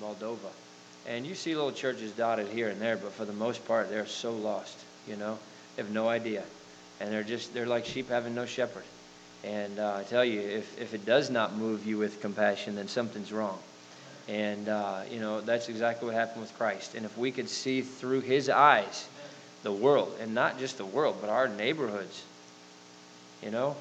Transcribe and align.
Moldova. 0.00 0.50
And 1.06 1.26
you 1.26 1.34
see 1.34 1.54
little 1.54 1.72
churches 1.72 2.12
dotted 2.12 2.48
here 2.48 2.68
and 2.68 2.80
there, 2.80 2.96
but 2.96 3.12
for 3.12 3.24
the 3.24 3.32
most 3.32 3.66
part, 3.66 3.90
they're 3.90 4.06
so 4.06 4.32
lost, 4.32 4.76
you 5.06 5.16
know? 5.16 5.38
They 5.76 5.82
have 5.82 5.92
no 5.92 6.08
idea. 6.08 6.42
And 7.00 7.12
they're 7.12 7.22
just, 7.22 7.52
they're 7.52 7.66
like 7.66 7.84
sheep 7.84 8.08
having 8.08 8.34
no 8.34 8.46
shepherd. 8.46 8.84
And 9.42 9.78
uh, 9.78 9.96
I 9.98 10.04
tell 10.04 10.24
you, 10.24 10.40
if, 10.40 10.80
if 10.80 10.94
it 10.94 11.04
does 11.04 11.28
not 11.28 11.54
move 11.54 11.86
you 11.86 11.98
with 11.98 12.22
compassion, 12.22 12.76
then 12.76 12.88
something's 12.88 13.32
wrong. 13.32 13.58
And, 14.26 14.68
uh, 14.70 15.02
you 15.10 15.20
know, 15.20 15.42
that's 15.42 15.68
exactly 15.68 16.06
what 16.06 16.14
happened 16.14 16.40
with 16.40 16.56
Christ. 16.56 16.94
And 16.94 17.04
if 17.04 17.18
we 17.18 17.30
could 17.30 17.50
see 17.50 17.82
through 17.82 18.22
his 18.22 18.48
eyes 18.48 19.06
the 19.62 19.72
world, 19.72 20.16
and 20.20 20.34
not 20.34 20.58
just 20.58 20.78
the 20.78 20.86
world, 20.86 21.16
but 21.20 21.28
our 21.28 21.48
neighborhoods, 21.48 22.22
you 23.42 23.50
know, 23.50 23.76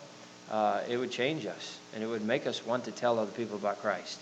uh, 0.52 0.82
it 0.90 0.98
would 0.98 1.12
change 1.12 1.46
us. 1.46 1.80
And 1.94 2.04
it 2.04 2.08
would 2.08 2.26
make 2.26 2.46
us 2.46 2.66
want 2.66 2.86
to 2.86 2.92
tell 2.92 3.20
other 3.20 3.32
people 3.32 3.56
about 3.56 3.82
Christ. 3.82 4.20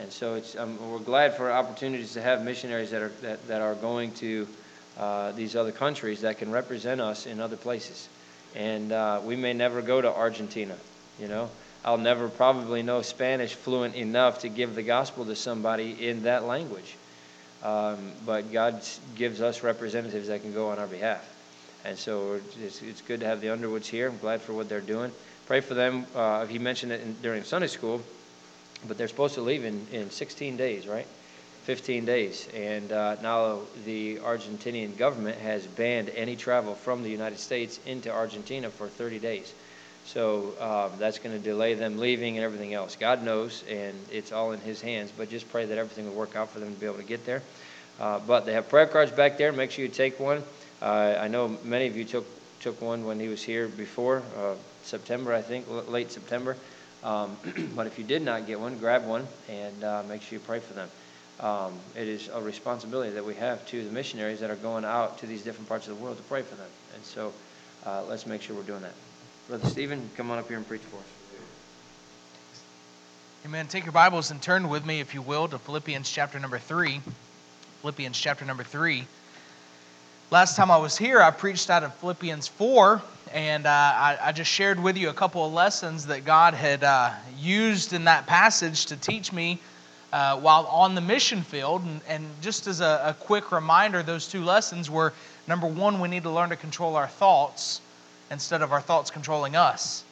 And 0.00 0.10
so 0.12 0.34
it's, 0.34 0.56
um, 0.56 0.78
we're 0.90 0.98
glad 0.98 1.36
for 1.36 1.52
opportunities 1.52 2.14
to 2.14 2.22
have 2.22 2.44
missionaries 2.44 2.90
that 2.90 3.02
are, 3.02 3.12
that, 3.22 3.46
that 3.48 3.60
are 3.60 3.74
going 3.74 4.12
to 4.14 4.48
uh, 4.98 5.32
these 5.32 5.56
other 5.56 5.72
countries 5.72 6.22
that 6.22 6.38
can 6.38 6.50
represent 6.50 7.00
us 7.00 7.26
in 7.26 7.40
other 7.40 7.56
places. 7.56 8.08
And 8.54 8.92
uh, 8.92 9.20
we 9.24 9.36
may 9.36 9.52
never 9.52 9.82
go 9.82 10.00
to 10.00 10.12
Argentina, 10.12 10.76
you 11.18 11.28
know. 11.28 11.50
I'll 11.84 11.98
never 11.98 12.28
probably 12.28 12.82
know 12.82 13.02
Spanish 13.02 13.54
fluent 13.54 13.94
enough 13.94 14.40
to 14.40 14.48
give 14.48 14.74
the 14.74 14.82
gospel 14.82 15.26
to 15.26 15.36
somebody 15.36 16.08
in 16.08 16.22
that 16.22 16.44
language. 16.44 16.96
Um, 17.62 18.12
but 18.24 18.52
God 18.52 18.82
gives 19.16 19.40
us 19.40 19.62
representatives 19.62 20.28
that 20.28 20.42
can 20.42 20.52
go 20.54 20.70
on 20.70 20.78
our 20.78 20.86
behalf. 20.86 21.28
And 21.84 21.98
so 21.98 22.40
it's, 22.58 22.80
it's 22.82 23.02
good 23.02 23.20
to 23.20 23.26
have 23.26 23.40
the 23.40 23.50
Underwoods 23.50 23.88
here. 23.88 24.08
I'm 24.08 24.18
glad 24.18 24.40
for 24.40 24.54
what 24.54 24.68
they're 24.68 24.80
doing. 24.80 25.12
Pray 25.46 25.60
for 25.60 25.74
them. 25.74 26.06
Uh, 26.14 26.46
he 26.46 26.58
mentioned 26.58 26.92
it 26.92 27.02
in, 27.02 27.14
during 27.22 27.44
Sunday 27.44 27.66
school 27.66 28.02
but 28.86 28.98
they're 28.98 29.08
supposed 29.08 29.34
to 29.34 29.40
leave 29.40 29.64
in, 29.64 29.86
in 29.92 30.10
16 30.10 30.56
days, 30.56 30.86
right? 30.86 31.06
15 31.64 32.04
days. 32.04 32.48
And 32.54 32.92
uh, 32.92 33.16
now 33.22 33.60
the 33.84 34.16
Argentinian 34.16 34.96
government 34.96 35.38
has 35.38 35.66
banned 35.66 36.10
any 36.10 36.36
travel 36.36 36.74
from 36.74 37.02
the 37.02 37.10
United 37.10 37.38
States 37.38 37.80
into 37.86 38.10
Argentina 38.10 38.70
for 38.70 38.88
30 38.88 39.18
days. 39.18 39.52
So 40.04 40.52
um, 40.60 40.98
that's 40.98 41.18
going 41.18 41.34
to 41.34 41.42
delay 41.42 41.72
them 41.74 41.98
leaving 41.98 42.36
and 42.36 42.44
everything 42.44 42.74
else. 42.74 42.94
God 42.96 43.22
knows, 43.22 43.64
and 43.70 43.94
it's 44.12 44.32
all 44.32 44.52
in 44.52 44.60
His 44.60 44.82
hands. 44.82 45.10
But 45.16 45.30
just 45.30 45.48
pray 45.50 45.64
that 45.64 45.78
everything 45.78 46.06
will 46.06 46.14
work 46.14 46.36
out 46.36 46.50
for 46.50 46.60
them 46.60 46.74
to 46.74 46.80
be 46.80 46.84
able 46.84 46.98
to 46.98 47.04
get 47.04 47.24
there. 47.24 47.42
Uh, 47.98 48.18
but 48.18 48.44
they 48.44 48.52
have 48.52 48.68
prayer 48.68 48.86
cards 48.86 49.10
back 49.10 49.38
there. 49.38 49.50
Make 49.52 49.70
sure 49.70 49.84
you 49.84 49.90
take 49.90 50.20
one. 50.20 50.42
Uh, 50.82 51.16
I 51.18 51.28
know 51.28 51.56
many 51.64 51.86
of 51.86 51.96
you 51.96 52.04
took 52.04 52.26
took 52.60 52.80
one 52.80 53.04
when 53.04 53.20
he 53.20 53.28
was 53.28 53.42
here 53.42 53.68
before 53.68 54.22
uh, 54.38 54.54
September, 54.82 55.34
I 55.34 55.42
think, 55.42 55.66
late 55.88 56.10
September. 56.10 56.56
Um, 57.04 57.36
but 57.76 57.86
if 57.86 57.98
you 57.98 58.04
did 58.04 58.22
not 58.22 58.46
get 58.46 58.58
one, 58.58 58.78
grab 58.78 59.06
one 59.06 59.26
and 59.48 59.84
uh, 59.84 60.02
make 60.08 60.22
sure 60.22 60.38
you 60.38 60.44
pray 60.44 60.58
for 60.60 60.72
them. 60.72 60.90
Um, 61.40 61.74
it 61.94 62.08
is 62.08 62.28
a 62.28 62.40
responsibility 62.40 63.10
that 63.10 63.24
we 63.24 63.34
have 63.34 63.66
to 63.66 63.84
the 63.84 63.92
missionaries 63.92 64.40
that 64.40 64.50
are 64.50 64.56
going 64.56 64.84
out 64.84 65.18
to 65.18 65.26
these 65.26 65.42
different 65.42 65.68
parts 65.68 65.86
of 65.86 65.96
the 65.96 66.02
world 66.02 66.16
to 66.16 66.22
pray 66.24 66.42
for 66.42 66.54
them. 66.54 66.70
And 66.94 67.04
so 67.04 67.32
uh, 67.84 68.02
let's 68.08 68.26
make 68.26 68.40
sure 68.40 68.56
we're 68.56 68.62
doing 68.62 68.82
that. 68.82 68.94
Brother 69.48 69.68
Stephen, 69.68 70.08
come 70.16 70.30
on 70.30 70.38
up 70.38 70.48
here 70.48 70.56
and 70.56 70.66
preach 70.66 70.80
for 70.82 70.96
us. 70.96 71.02
Amen. 73.44 73.66
Take 73.66 73.84
your 73.84 73.92
Bibles 73.92 74.30
and 74.30 74.40
turn 74.40 74.70
with 74.70 74.86
me, 74.86 75.00
if 75.00 75.12
you 75.12 75.20
will, 75.20 75.48
to 75.48 75.58
Philippians 75.58 76.08
chapter 76.08 76.38
number 76.38 76.58
3. 76.58 77.02
Philippians 77.82 78.18
chapter 78.18 78.46
number 78.46 78.64
3. 78.64 79.06
Last 80.34 80.56
time 80.56 80.68
I 80.68 80.78
was 80.78 80.98
here, 80.98 81.22
I 81.22 81.30
preached 81.30 81.70
out 81.70 81.84
of 81.84 81.94
Philippians 81.94 82.48
4, 82.48 83.00
and 83.32 83.66
uh, 83.66 83.70
I, 83.70 84.18
I, 84.20 84.32
just 84.32 84.50
shared 84.50 84.82
with 84.82 84.96
you 84.96 85.08
a 85.08 85.12
couple 85.12 85.46
of 85.46 85.52
lessons 85.52 86.06
that 86.06 86.24
God 86.24 86.54
had 86.54 86.82
uh, 86.82 87.12
used 87.38 87.92
in 87.92 88.02
that 88.06 88.26
passage 88.26 88.86
to 88.86 88.96
teach 88.96 89.32
me 89.32 89.60
uh, 90.12 90.36
while 90.40 90.66
on 90.66 90.96
the 90.96 91.00
mission 91.00 91.42
field. 91.42 91.84
And, 91.84 92.00
and 92.08 92.26
just 92.42 92.66
as 92.66 92.80
a, 92.80 93.02
a, 93.04 93.14
quick 93.14 93.52
reminder, 93.52 94.02
those 94.02 94.26
two 94.26 94.42
lessons 94.42 94.90
were 94.90 95.12
number 95.46 95.68
one, 95.68 96.00
we 96.00 96.08
need 96.08 96.24
to 96.24 96.30
learn 96.30 96.48
to 96.48 96.56
control 96.56 96.96
our 96.96 97.06
thoughts 97.06 97.80
instead 98.32 98.60
of 98.60 98.72
our 98.72 98.80
thoughts 98.80 99.12
controlling 99.12 99.54
us. 99.54 100.02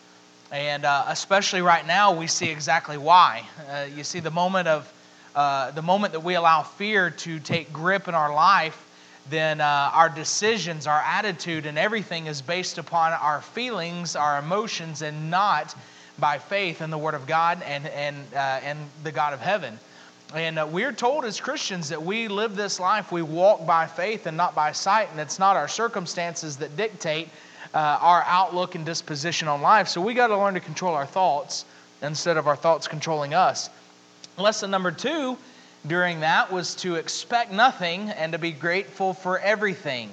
And 0.52 0.84
uh, 0.84 1.04
especially 1.08 1.62
right 1.62 1.84
now, 1.84 2.14
we 2.14 2.28
see 2.28 2.48
exactly 2.48 2.96
why. 2.96 3.42
Uh, 3.68 3.86
you 3.92 4.04
see, 4.04 4.20
the 4.20 4.30
moment 4.30 4.68
of 4.68 4.92
uh, 5.34 5.72
the 5.72 5.82
moment 5.82 6.12
that 6.12 6.20
we 6.20 6.34
allow 6.34 6.62
fear 6.62 7.10
to 7.10 7.40
take 7.40 7.72
grip 7.72 8.06
in 8.06 8.14
our 8.14 8.32
life 8.32 8.86
then 9.30 9.60
uh, 9.60 9.90
our 9.92 10.08
decisions, 10.08 10.86
our 10.86 11.00
attitude, 11.00 11.66
and 11.66 11.78
everything 11.78 12.26
is 12.26 12.42
based 12.42 12.78
upon 12.78 13.12
our 13.12 13.40
feelings, 13.40 14.16
our 14.16 14.38
emotions, 14.38 15.02
and 15.02 15.30
not 15.30 15.74
by 16.18 16.38
faith 16.38 16.82
in 16.82 16.90
the 16.90 16.98
Word 16.98 17.14
of 17.14 17.26
God 17.26 17.62
and, 17.62 17.86
and, 17.88 18.16
uh, 18.34 18.60
and 18.62 18.78
the 19.04 19.12
God 19.12 19.32
of 19.32 19.40
heaven. 19.40 19.78
And 20.34 20.58
uh, 20.58 20.66
we're 20.70 20.92
told 20.92 21.24
as 21.24 21.40
Christians 21.40 21.88
that 21.90 22.02
we 22.02 22.28
live 22.28 22.56
this 22.56 22.80
life, 22.80 23.12
we 23.12 23.22
walk 23.22 23.66
by 23.66 23.86
faith 23.86 24.26
and 24.26 24.36
not 24.36 24.54
by 24.54 24.72
sight, 24.72 25.10
and 25.10 25.20
it's 25.20 25.38
not 25.38 25.56
our 25.56 25.68
circumstances 25.68 26.56
that 26.56 26.76
dictate 26.76 27.28
uh, 27.74 27.98
our 28.00 28.22
outlook 28.26 28.74
and 28.74 28.84
disposition 28.84 29.46
on 29.48 29.62
life. 29.62 29.88
So 29.88 30.00
we 30.00 30.14
got 30.14 30.28
to 30.28 30.36
learn 30.36 30.54
to 30.54 30.60
control 30.60 30.94
our 30.94 31.06
thoughts 31.06 31.64
instead 32.02 32.36
of 32.36 32.46
our 32.46 32.56
thoughts 32.56 32.88
controlling 32.88 33.34
us. 33.34 33.70
Lesson 34.38 34.70
number 34.70 34.90
two 34.90 35.36
during 35.86 36.20
that 36.20 36.52
was 36.52 36.74
to 36.76 36.94
expect 36.94 37.52
nothing 37.52 38.10
and 38.10 38.32
to 38.32 38.38
be 38.38 38.52
grateful 38.52 39.14
for 39.14 39.38
everything. 39.40 40.10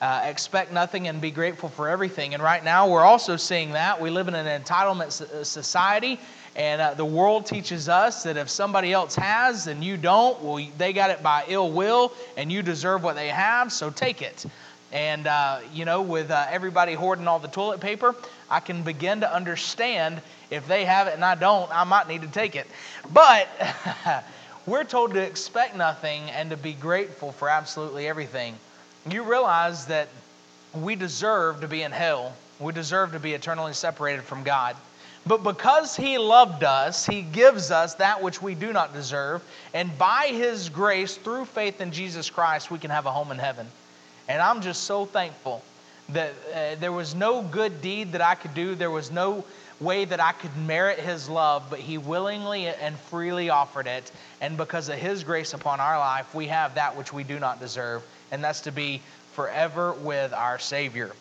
Uh, 0.00 0.22
expect 0.24 0.72
nothing 0.72 1.08
and 1.08 1.20
be 1.20 1.30
grateful 1.30 1.68
for 1.68 1.88
everything. 1.88 2.34
And 2.34 2.42
right 2.42 2.62
now, 2.62 2.88
we're 2.88 3.04
also 3.04 3.36
seeing 3.36 3.72
that. 3.72 4.00
We 4.00 4.10
live 4.10 4.28
in 4.28 4.34
an 4.34 4.62
entitlement 4.62 5.22
uh, 5.22 5.44
society, 5.44 6.18
and 6.56 6.80
uh, 6.80 6.94
the 6.94 7.04
world 7.04 7.46
teaches 7.46 7.88
us 7.88 8.24
that 8.24 8.36
if 8.36 8.50
somebody 8.50 8.92
else 8.92 9.14
has 9.14 9.68
and 9.68 9.82
you 9.82 9.96
don't, 9.96 10.40
well, 10.42 10.64
they 10.76 10.92
got 10.92 11.10
it 11.10 11.22
by 11.22 11.44
ill 11.48 11.70
will, 11.70 12.12
and 12.36 12.50
you 12.50 12.60
deserve 12.60 13.04
what 13.04 13.14
they 13.14 13.28
have, 13.28 13.72
so 13.72 13.88
take 13.88 14.20
it. 14.20 14.44
And, 14.92 15.26
uh, 15.26 15.60
you 15.72 15.84
know, 15.84 16.02
with 16.02 16.30
uh, 16.30 16.46
everybody 16.50 16.94
hoarding 16.94 17.26
all 17.26 17.38
the 17.38 17.48
toilet 17.48 17.80
paper, 17.80 18.14
I 18.50 18.60
can 18.60 18.82
begin 18.82 19.20
to 19.20 19.32
understand 19.32 20.20
if 20.50 20.68
they 20.68 20.84
have 20.84 21.08
it 21.08 21.14
and 21.14 21.24
I 21.24 21.34
don't, 21.34 21.68
I 21.74 21.84
might 21.84 22.08
need 22.08 22.22
to 22.22 22.28
take 22.28 22.56
it. 22.56 22.66
But. 23.12 23.48
We're 24.66 24.84
told 24.84 25.12
to 25.14 25.20
expect 25.20 25.76
nothing 25.76 26.30
and 26.30 26.48
to 26.50 26.56
be 26.56 26.72
grateful 26.72 27.32
for 27.32 27.50
absolutely 27.50 28.08
everything. 28.08 28.56
You 29.10 29.22
realize 29.22 29.86
that 29.86 30.08
we 30.74 30.96
deserve 30.96 31.60
to 31.60 31.68
be 31.68 31.82
in 31.82 31.92
hell, 31.92 32.32
we 32.58 32.72
deserve 32.72 33.12
to 33.12 33.20
be 33.20 33.34
eternally 33.34 33.74
separated 33.74 34.22
from 34.22 34.42
God. 34.42 34.74
But 35.26 35.42
because 35.42 35.94
He 35.94 36.16
loved 36.16 36.64
us, 36.64 37.04
He 37.04 37.22
gives 37.22 37.70
us 37.70 37.94
that 37.96 38.22
which 38.22 38.40
we 38.40 38.54
do 38.54 38.72
not 38.72 38.94
deserve. 38.94 39.42
And 39.74 39.96
by 39.98 40.28
His 40.28 40.70
grace, 40.70 41.16
through 41.16 41.44
faith 41.46 41.80
in 41.80 41.92
Jesus 41.92 42.30
Christ, 42.30 42.70
we 42.70 42.78
can 42.78 42.90
have 42.90 43.06
a 43.06 43.12
home 43.12 43.30
in 43.30 43.38
heaven. 43.38 43.66
And 44.28 44.40
I'm 44.40 44.62
just 44.62 44.84
so 44.84 45.04
thankful 45.04 45.62
that 46.10 46.32
uh, 46.54 46.74
there 46.80 46.92
was 46.92 47.14
no 47.14 47.42
good 47.42 47.80
deed 47.80 48.12
that 48.12 48.20
I 48.20 48.34
could 48.34 48.54
do. 48.54 48.74
There 48.74 48.90
was 48.90 49.10
no 49.10 49.44
way 49.80 50.04
that 50.04 50.20
I 50.20 50.32
could 50.32 50.56
merit 50.56 50.98
His 50.98 51.28
love, 51.28 51.64
but 51.70 51.78
He 51.78 51.98
willingly 51.98 52.66
and 52.66 52.98
freely 52.98 53.50
offered 53.50 53.86
it. 53.86 54.10
And 54.40 54.56
because 54.56 54.88
of 54.88 54.96
His 54.96 55.24
grace 55.24 55.54
upon 55.54 55.80
our 55.80 55.98
life, 55.98 56.34
we 56.34 56.46
have 56.46 56.74
that 56.76 56.96
which 56.96 57.12
we 57.12 57.24
do 57.24 57.38
not 57.38 57.60
deserve, 57.60 58.02
and 58.30 58.42
that's 58.42 58.60
to 58.62 58.72
be 58.72 59.00
forever 59.32 59.92
with 59.92 60.32
our 60.32 60.58
Savior. 60.58 61.12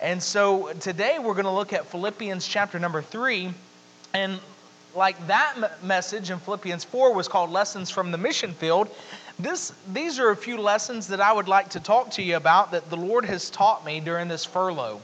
And 0.00 0.22
so 0.22 0.72
today 0.74 1.18
we're 1.18 1.34
going 1.34 1.44
to 1.44 1.50
look 1.50 1.72
at 1.72 1.86
Philippians 1.86 2.46
chapter 2.46 2.78
number 2.78 3.02
three. 3.02 3.52
And 4.14 4.38
like 4.94 5.26
that 5.26 5.82
message 5.82 6.30
in 6.30 6.38
Philippians 6.38 6.84
4 6.84 7.12
was 7.12 7.28
called 7.28 7.50
Lessons 7.50 7.90
from 7.90 8.10
the 8.10 8.18
Mission 8.18 8.52
Field, 8.54 8.88
this, 9.38 9.72
these 9.92 10.18
are 10.18 10.30
a 10.30 10.36
few 10.36 10.60
lessons 10.60 11.06
that 11.08 11.20
I 11.20 11.32
would 11.32 11.46
like 11.46 11.68
to 11.70 11.80
talk 11.80 12.10
to 12.12 12.22
you 12.22 12.36
about 12.36 12.72
that 12.72 12.90
the 12.90 12.96
Lord 12.96 13.24
has 13.26 13.50
taught 13.50 13.86
me 13.86 14.00
during 14.00 14.26
this 14.26 14.44
furlough. 14.44 15.00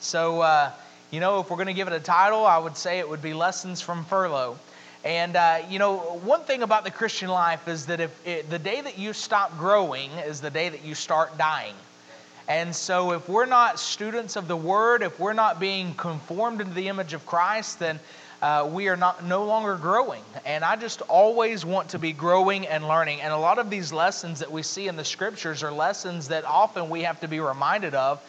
So, 0.00 0.40
uh, 0.40 0.70
you 1.14 1.20
know, 1.20 1.38
if 1.38 1.48
we're 1.48 1.56
going 1.56 1.68
to 1.68 1.74
give 1.74 1.86
it 1.86 1.94
a 1.94 2.00
title, 2.00 2.44
I 2.44 2.58
would 2.58 2.76
say 2.76 2.98
it 2.98 3.08
would 3.08 3.22
be 3.22 3.34
Lessons 3.34 3.80
from 3.80 4.04
Furlough. 4.06 4.58
And, 5.04 5.36
uh, 5.36 5.58
you 5.70 5.78
know, 5.78 5.96
one 5.96 6.40
thing 6.40 6.64
about 6.64 6.82
the 6.82 6.90
Christian 6.90 7.28
life 7.28 7.68
is 7.68 7.86
that 7.86 8.00
if 8.00 8.26
it, 8.26 8.50
the 8.50 8.58
day 8.58 8.80
that 8.80 8.98
you 8.98 9.12
stop 9.12 9.56
growing 9.56 10.10
is 10.26 10.40
the 10.40 10.50
day 10.50 10.68
that 10.68 10.84
you 10.84 10.96
start 10.96 11.38
dying. 11.38 11.74
And 12.48 12.74
so, 12.74 13.12
if 13.12 13.28
we're 13.28 13.46
not 13.46 13.78
students 13.78 14.34
of 14.34 14.48
the 14.48 14.56
Word, 14.56 15.02
if 15.02 15.20
we're 15.20 15.34
not 15.34 15.60
being 15.60 15.94
conformed 15.94 16.60
into 16.60 16.74
the 16.74 16.88
image 16.88 17.12
of 17.12 17.24
Christ, 17.24 17.78
then 17.78 18.00
uh, 18.42 18.68
we 18.70 18.88
are 18.88 18.96
not 18.96 19.24
no 19.24 19.44
longer 19.44 19.76
growing. 19.76 20.22
And 20.44 20.64
I 20.64 20.74
just 20.74 21.00
always 21.02 21.64
want 21.64 21.90
to 21.90 21.98
be 22.00 22.12
growing 22.12 22.66
and 22.66 22.88
learning. 22.88 23.20
And 23.20 23.32
a 23.32 23.38
lot 23.38 23.60
of 23.60 23.70
these 23.70 23.92
lessons 23.92 24.40
that 24.40 24.50
we 24.50 24.64
see 24.64 24.88
in 24.88 24.96
the 24.96 25.04
Scriptures 25.04 25.62
are 25.62 25.70
lessons 25.70 26.26
that 26.28 26.44
often 26.44 26.90
we 26.90 27.02
have 27.02 27.20
to 27.20 27.28
be 27.28 27.38
reminded 27.38 27.94
of 27.94 28.20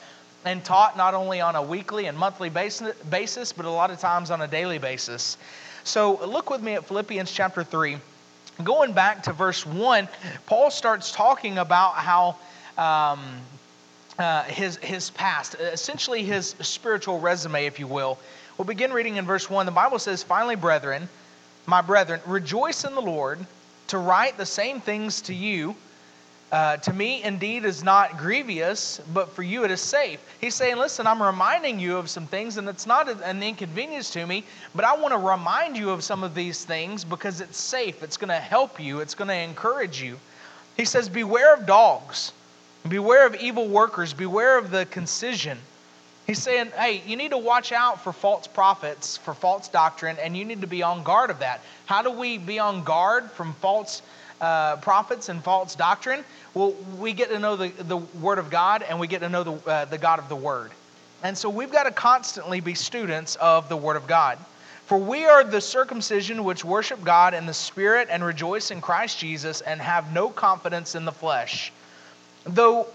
and 0.45 0.63
taught 0.63 0.95
not 0.95 1.13
only 1.13 1.41
on 1.41 1.55
a 1.55 1.61
weekly 1.61 2.05
and 2.05 2.17
monthly 2.17 2.49
basis, 2.49 3.51
but 3.51 3.65
a 3.65 3.69
lot 3.69 3.89
of 3.89 3.99
times 3.99 4.29
on 4.31 4.41
a 4.41 4.47
daily 4.47 4.77
basis. 4.77 5.37
So 5.83 6.23
look 6.25 6.49
with 6.49 6.61
me 6.61 6.73
at 6.73 6.85
Philippians 6.85 7.31
chapter 7.31 7.63
3. 7.63 7.97
Going 8.63 8.93
back 8.93 9.23
to 9.23 9.33
verse 9.33 9.65
1, 9.65 10.07
Paul 10.45 10.71
starts 10.71 11.11
talking 11.11 11.57
about 11.57 11.95
how 11.95 12.37
um, 12.77 13.41
uh, 14.17 14.43
his, 14.43 14.77
his 14.77 15.09
past, 15.09 15.55
essentially 15.55 16.23
his 16.23 16.55
spiritual 16.61 17.19
resume, 17.19 17.65
if 17.65 17.79
you 17.79 17.87
will. 17.87 18.17
We'll 18.57 18.65
begin 18.65 18.93
reading 18.93 19.17
in 19.17 19.25
verse 19.25 19.49
1. 19.49 19.65
The 19.65 19.71
Bible 19.71 19.99
says, 19.99 20.23
Finally, 20.23 20.55
brethren, 20.55 21.09
my 21.65 21.81
brethren, 21.81 22.21
rejoice 22.25 22.85
in 22.85 22.95
the 22.95 23.01
Lord. 23.01 23.45
to 23.87 23.97
write 23.97 24.37
the 24.37 24.45
same 24.45 24.81
things 24.81 25.21
to 25.21 25.33
you. 25.33 25.75
Uh, 26.51 26.77
to 26.77 26.93
me, 26.93 27.23
indeed, 27.23 27.65
is 27.65 27.83
not 27.83 28.17
grievous, 28.17 29.01
but 29.13 29.31
for 29.31 29.41
you 29.41 29.65
it 29.65 29.71
is 29.71 29.81
safe. 29.81 30.19
He's 30.39 30.53
saying, 30.53 30.77
Listen, 30.77 31.07
I'm 31.07 31.21
reminding 31.21 31.79
you 31.79 31.97
of 31.97 32.09
some 32.09 32.27
things, 32.27 32.57
and 32.57 32.69
it's 32.69 32.85
not 32.85 33.09
an 33.09 33.41
inconvenience 33.41 34.11
to 34.11 34.25
me, 34.25 34.43
but 34.75 34.85
I 34.85 34.95
want 34.95 35.13
to 35.13 35.17
remind 35.17 35.75
you 35.75 35.89
of 35.89 36.03
some 36.03 36.23
of 36.23 36.35
these 36.35 36.63
things 36.63 37.03
because 37.03 37.41
it's 37.41 37.57
safe. 37.57 38.03
It's 38.03 38.17
going 38.17 38.29
to 38.29 38.39
help 38.39 38.79
you, 38.79 38.99
it's 38.99 39.15
going 39.15 39.27
to 39.29 39.35
encourage 39.35 40.01
you. 40.01 40.19
He 40.77 40.85
says, 40.85 41.09
Beware 41.09 41.55
of 41.55 41.65
dogs, 41.65 42.31
beware 42.87 43.25
of 43.25 43.35
evil 43.35 43.67
workers, 43.67 44.13
beware 44.13 44.57
of 44.57 44.69
the 44.69 44.85
concision. 44.85 45.57
He's 46.27 46.41
saying, 46.41 46.71
hey, 46.75 47.03
you 47.05 47.17
need 47.17 47.31
to 47.31 47.37
watch 47.37 47.71
out 47.71 48.03
for 48.03 48.11
false 48.11 48.47
prophets, 48.47 49.15
for 49.15 49.35
false 49.35 49.67
doctrine, 49.67 50.17
and 50.19 50.35
you 50.35 50.43
need 50.43 50.61
to 50.61 50.67
be 50.67 50.81
on 50.81 51.03
guard 51.03 51.29
of 51.29 51.39
that. 51.39 51.61
How 51.85 52.01
do 52.01 52.09
we 52.09 52.39
be 52.39 52.57
on 52.57 52.83
guard 52.83 53.29
from 53.31 53.53
false 53.53 54.01
uh, 54.41 54.77
prophets 54.77 55.29
and 55.29 55.43
false 55.43 55.75
doctrine? 55.75 56.23
Well, 56.53 56.73
we 56.99 57.13
get 57.13 57.29
to 57.29 57.39
know 57.39 57.55
the, 57.55 57.69
the 57.69 57.97
Word 57.97 58.37
of 58.37 58.49
God 58.49 58.83
and 58.83 58.99
we 58.99 59.07
get 59.07 59.19
to 59.19 59.29
know 59.29 59.43
the, 59.43 59.69
uh, 59.69 59.85
the 59.85 59.97
God 59.97 60.19
of 60.19 60.29
the 60.29 60.35
Word. 60.35 60.71
And 61.23 61.37
so 61.37 61.49
we've 61.49 61.71
got 61.71 61.83
to 61.83 61.91
constantly 61.91 62.59
be 62.59 62.73
students 62.73 63.35
of 63.37 63.69
the 63.69 63.77
Word 63.77 63.95
of 63.95 64.07
God. 64.07 64.37
For 64.85 64.97
we 64.97 65.25
are 65.25 65.43
the 65.43 65.61
circumcision 65.61 66.43
which 66.43 66.63
worship 66.63 67.03
God 67.03 67.33
in 67.33 67.45
the 67.47 67.53
Spirit 67.53 68.07
and 68.11 68.23
rejoice 68.23 68.69
in 68.69 68.81
Christ 68.81 69.17
Jesus 69.17 69.61
and 69.61 69.81
have 69.81 70.13
no 70.13 70.29
confidence 70.29 70.93
in 70.93 71.05
the 71.05 71.11
flesh. 71.11 71.71
Though 72.45 72.87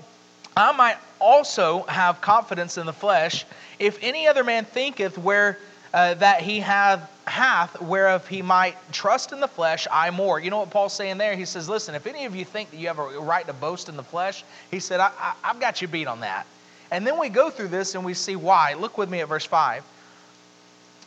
I 0.56 0.72
might 0.72 0.96
also 1.20 1.82
have 1.82 2.20
confidence 2.20 2.78
in 2.78 2.86
the 2.86 2.92
flesh. 2.92 3.44
If 3.78 3.98
any 4.02 4.26
other 4.26 4.44
man 4.44 4.64
thinketh 4.64 5.16
where 5.18 5.58
uh, 5.92 6.14
that 6.14 6.42
he 6.42 6.60
hath, 6.60 7.10
hath 7.30 7.80
whereof 7.80 8.26
he 8.28 8.42
might 8.42 8.76
trust 8.92 9.32
in 9.32 9.40
the 9.40 9.48
flesh, 9.48 9.86
I 9.90 10.10
more. 10.10 10.40
You 10.40 10.50
know 10.50 10.58
what 10.58 10.70
Paul's 10.70 10.92
saying 10.92 11.18
there? 11.18 11.36
He 11.36 11.44
says, 11.44 11.68
Listen, 11.68 11.94
if 11.94 12.06
any 12.06 12.24
of 12.24 12.34
you 12.34 12.44
think 12.44 12.70
that 12.70 12.76
you 12.76 12.88
have 12.88 12.98
a 12.98 13.20
right 13.20 13.46
to 13.46 13.52
boast 13.52 13.88
in 13.88 13.96
the 13.96 14.02
flesh, 14.02 14.44
he 14.70 14.80
said, 14.80 15.00
I, 15.00 15.10
I, 15.18 15.34
I've 15.44 15.60
got 15.60 15.80
you 15.80 15.88
beat 15.88 16.06
on 16.06 16.20
that. 16.20 16.46
And 16.90 17.06
then 17.06 17.18
we 17.18 17.28
go 17.28 17.50
through 17.50 17.68
this 17.68 17.94
and 17.94 18.04
we 18.04 18.14
see 18.14 18.36
why. 18.36 18.74
Look 18.74 18.98
with 18.98 19.08
me 19.08 19.20
at 19.20 19.28
verse 19.28 19.46
5. 19.46 19.84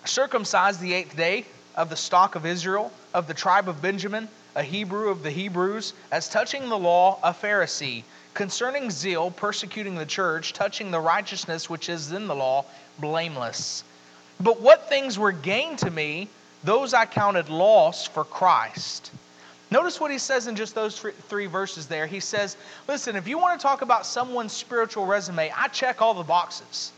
Circumcised 0.06 0.80
the 0.80 0.94
eighth 0.94 1.16
day 1.16 1.46
of 1.76 1.90
the 1.90 1.96
stock 1.96 2.36
of 2.36 2.46
Israel, 2.46 2.92
of 3.14 3.28
the 3.28 3.34
tribe 3.34 3.68
of 3.68 3.82
Benjamin, 3.82 4.30
a 4.56 4.64
Hebrew 4.64 5.10
of 5.10 5.24
the 5.24 5.32
Hebrews, 5.32 5.94
as 6.12 6.30
touching 6.30 6.70
the 6.70 6.78
law, 6.78 7.20
a 7.22 7.34
Pharisee 7.34 8.04
concerning 8.34 8.90
zeal, 8.90 9.32
persecuting 9.32 9.96
the 9.96 10.06
church, 10.06 10.54
touching 10.54 10.92
the 10.92 11.00
righteousness 11.00 11.70
which 11.70 11.90
is 11.90 12.12
in 12.12 12.28
the 12.28 12.36
law, 12.36 12.66
blameless. 13.00 13.84
But 14.44 14.62
what 14.62 14.90
things 14.90 15.18
were 15.18 15.32
gained 15.32 15.80
to 15.80 15.90
me, 15.90 16.28
those 16.66 16.94
I 16.94 17.06
counted 17.06 17.50
loss 17.50 18.08
for 18.08 18.26
Christ. 18.26 19.12
Notice 19.72 20.00
what 20.00 20.12
he 20.12 20.18
says 20.18 20.48
in 20.48 20.56
just 20.56 20.76
those 20.76 21.00
three 21.30 21.48
verses 21.48 21.88
there. 21.88 22.06
He 22.06 22.20
says, 22.20 22.58
Listen, 22.88 23.16
if 23.16 23.28
you 23.28 23.38
want 23.38 23.60
to 23.60 23.64
talk 23.64 23.82
about 23.82 24.06
someone's 24.06 24.52
spiritual 24.52 25.06
resume, 25.06 25.52
I 25.56 25.68
check 25.70 26.02
all 26.02 26.14
the 26.14 26.24
boxes. 26.24 26.92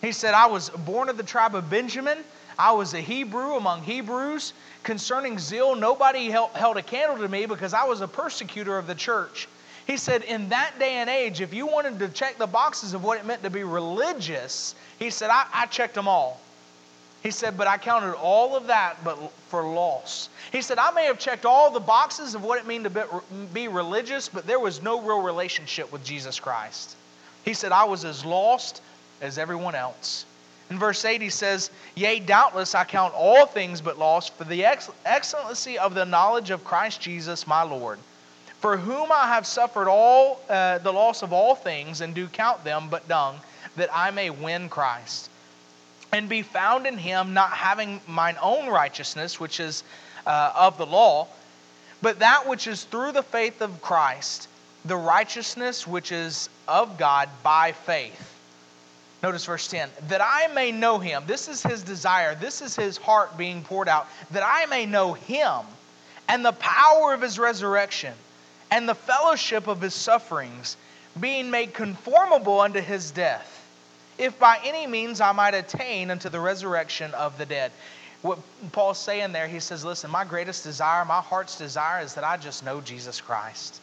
He 0.00 0.12
said, 0.12 0.34
I 0.34 0.46
was 0.46 0.70
born 0.70 1.08
of 1.08 1.16
the 1.16 1.22
tribe 1.22 1.54
of 1.54 1.68
Benjamin. 1.70 2.18
I 2.58 2.72
was 2.72 2.94
a 2.94 3.00
Hebrew 3.00 3.56
among 3.56 3.82
Hebrews. 3.82 4.52
Concerning 4.82 5.38
zeal, 5.38 5.76
nobody 5.76 6.30
held 6.30 6.76
a 6.76 6.82
candle 6.82 7.18
to 7.18 7.28
me 7.28 7.46
because 7.46 7.74
I 7.74 7.84
was 7.84 8.00
a 8.00 8.08
persecutor 8.08 8.78
of 8.78 8.86
the 8.86 8.94
church. 8.94 9.46
He 9.86 9.96
said, 9.96 10.22
in 10.24 10.48
that 10.48 10.78
day 10.78 10.94
and 10.94 11.08
age, 11.08 11.40
if 11.40 11.54
you 11.54 11.66
wanted 11.66 11.98
to 11.98 12.08
check 12.08 12.38
the 12.38 12.46
boxes 12.46 12.94
of 12.94 13.04
what 13.04 13.18
it 13.18 13.24
meant 13.24 13.42
to 13.42 13.50
be 13.50 13.62
religious, 13.62 14.74
he 14.98 15.10
said, 15.10 15.30
I, 15.30 15.46
I 15.52 15.66
checked 15.66 15.94
them 15.94 16.08
all. 16.08 16.40
He 17.22 17.30
said, 17.30 17.58
but 17.58 17.66
I 17.66 17.76
counted 17.78 18.14
all 18.14 18.56
of 18.56 18.68
that 18.68 19.02
but 19.04 19.18
for 19.48 19.62
loss. 19.62 20.28
He 20.52 20.62
said, 20.62 20.78
I 20.78 20.90
may 20.92 21.04
have 21.06 21.18
checked 21.18 21.44
all 21.44 21.70
the 21.70 21.80
boxes 21.80 22.34
of 22.34 22.44
what 22.44 22.58
it 22.58 22.66
meant 22.66 22.84
to 22.84 22.90
be, 22.90 23.02
be 23.52 23.68
religious, 23.68 24.28
but 24.28 24.46
there 24.46 24.60
was 24.60 24.82
no 24.82 25.00
real 25.00 25.20
relationship 25.20 25.90
with 25.92 26.04
Jesus 26.04 26.38
Christ. 26.38 26.96
He 27.44 27.54
said, 27.54 27.72
I 27.72 27.84
was 27.84 28.04
as 28.04 28.24
lost 28.24 28.82
as 29.20 29.36
everyone 29.36 29.74
else. 29.74 30.26
In 30.70 30.78
verse 30.78 31.04
8, 31.04 31.20
he 31.20 31.30
says, 31.30 31.70
Yea, 31.96 32.20
doubtless 32.20 32.74
I 32.74 32.84
count 32.84 33.14
all 33.14 33.46
things 33.46 33.80
but 33.80 33.98
loss 33.98 34.28
for 34.28 34.44
the 34.44 34.64
ex- 34.64 34.90
excellency 35.04 35.78
of 35.78 35.94
the 35.94 36.04
knowledge 36.04 36.50
of 36.50 36.62
Christ 36.62 37.00
Jesus 37.00 37.46
my 37.46 37.62
Lord 37.62 37.98
for 38.60 38.76
whom 38.76 39.12
I 39.12 39.26
have 39.28 39.46
suffered 39.46 39.88
all 39.88 40.40
uh, 40.48 40.78
the 40.78 40.92
loss 40.92 41.22
of 41.22 41.32
all 41.32 41.54
things, 41.54 42.00
and 42.00 42.14
do 42.14 42.26
count 42.26 42.64
them 42.64 42.88
but 42.90 43.08
dung, 43.08 43.40
that 43.76 43.88
I 43.92 44.10
may 44.10 44.30
win 44.30 44.68
Christ, 44.68 45.30
and 46.12 46.28
be 46.28 46.42
found 46.42 46.86
in 46.86 46.96
him, 46.96 47.34
not 47.34 47.50
having 47.50 48.00
mine 48.06 48.36
own 48.40 48.68
righteousness, 48.68 49.38
which 49.38 49.60
is 49.60 49.84
uh, 50.26 50.52
of 50.54 50.78
the 50.78 50.86
law, 50.86 51.26
but 52.00 52.20
that 52.20 52.48
which 52.48 52.66
is 52.66 52.84
through 52.84 53.12
the 53.12 53.22
faith 53.22 53.60
of 53.60 53.82
Christ, 53.82 54.48
the 54.84 54.96
righteousness 54.96 55.86
which 55.86 56.12
is 56.12 56.48
of 56.66 56.98
God 56.98 57.28
by 57.42 57.72
faith. 57.72 58.34
Notice 59.22 59.44
verse 59.46 59.66
10 59.66 59.88
that 60.08 60.20
I 60.22 60.46
may 60.54 60.70
know 60.70 60.98
him. 60.98 61.24
This 61.26 61.48
is 61.48 61.62
his 61.62 61.82
desire. 61.82 62.34
This 62.36 62.62
is 62.62 62.76
his 62.76 62.96
heart 62.96 63.36
being 63.36 63.62
poured 63.62 63.88
out. 63.88 64.06
That 64.30 64.44
I 64.46 64.66
may 64.66 64.86
know 64.86 65.14
him 65.14 65.62
and 66.28 66.44
the 66.44 66.52
power 66.52 67.14
of 67.14 67.22
his 67.22 67.38
resurrection 67.38 68.14
and 68.70 68.88
the 68.88 68.94
fellowship 68.94 69.66
of 69.66 69.80
his 69.80 69.94
sufferings, 69.94 70.76
being 71.18 71.50
made 71.50 71.72
conformable 71.72 72.60
unto 72.60 72.80
his 72.80 73.10
death, 73.10 73.57
if 74.18 74.38
by 74.38 74.58
any 74.64 74.86
means 74.86 75.20
I 75.20 75.32
might 75.32 75.54
attain 75.54 76.10
unto 76.10 76.28
the 76.28 76.40
resurrection 76.40 77.12
of 77.14 77.38
the 77.38 77.46
dead. 77.46 77.72
What 78.22 78.38
Paul's 78.72 78.98
saying 78.98 79.32
there, 79.32 79.46
he 79.46 79.60
says, 79.60 79.84
Listen, 79.84 80.10
my 80.10 80.24
greatest 80.24 80.64
desire, 80.64 81.04
my 81.04 81.20
heart's 81.20 81.56
desire 81.56 82.02
is 82.02 82.14
that 82.14 82.24
I 82.24 82.36
just 82.36 82.64
know 82.64 82.80
Jesus 82.80 83.20
Christ. 83.20 83.80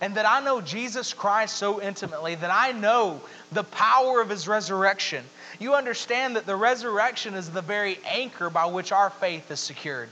And 0.00 0.14
that 0.16 0.26
I 0.26 0.40
know 0.40 0.60
Jesus 0.60 1.14
Christ 1.14 1.56
so 1.56 1.80
intimately 1.80 2.34
that 2.34 2.50
I 2.52 2.72
know 2.72 3.20
the 3.52 3.64
power 3.64 4.20
of 4.20 4.28
his 4.28 4.46
resurrection. 4.46 5.24
You 5.58 5.74
understand 5.74 6.36
that 6.36 6.46
the 6.46 6.56
resurrection 6.56 7.34
is 7.34 7.48
the 7.48 7.62
very 7.62 7.98
anchor 8.04 8.50
by 8.50 8.66
which 8.66 8.92
our 8.92 9.08
faith 9.08 9.50
is 9.50 9.60
secured 9.60 10.08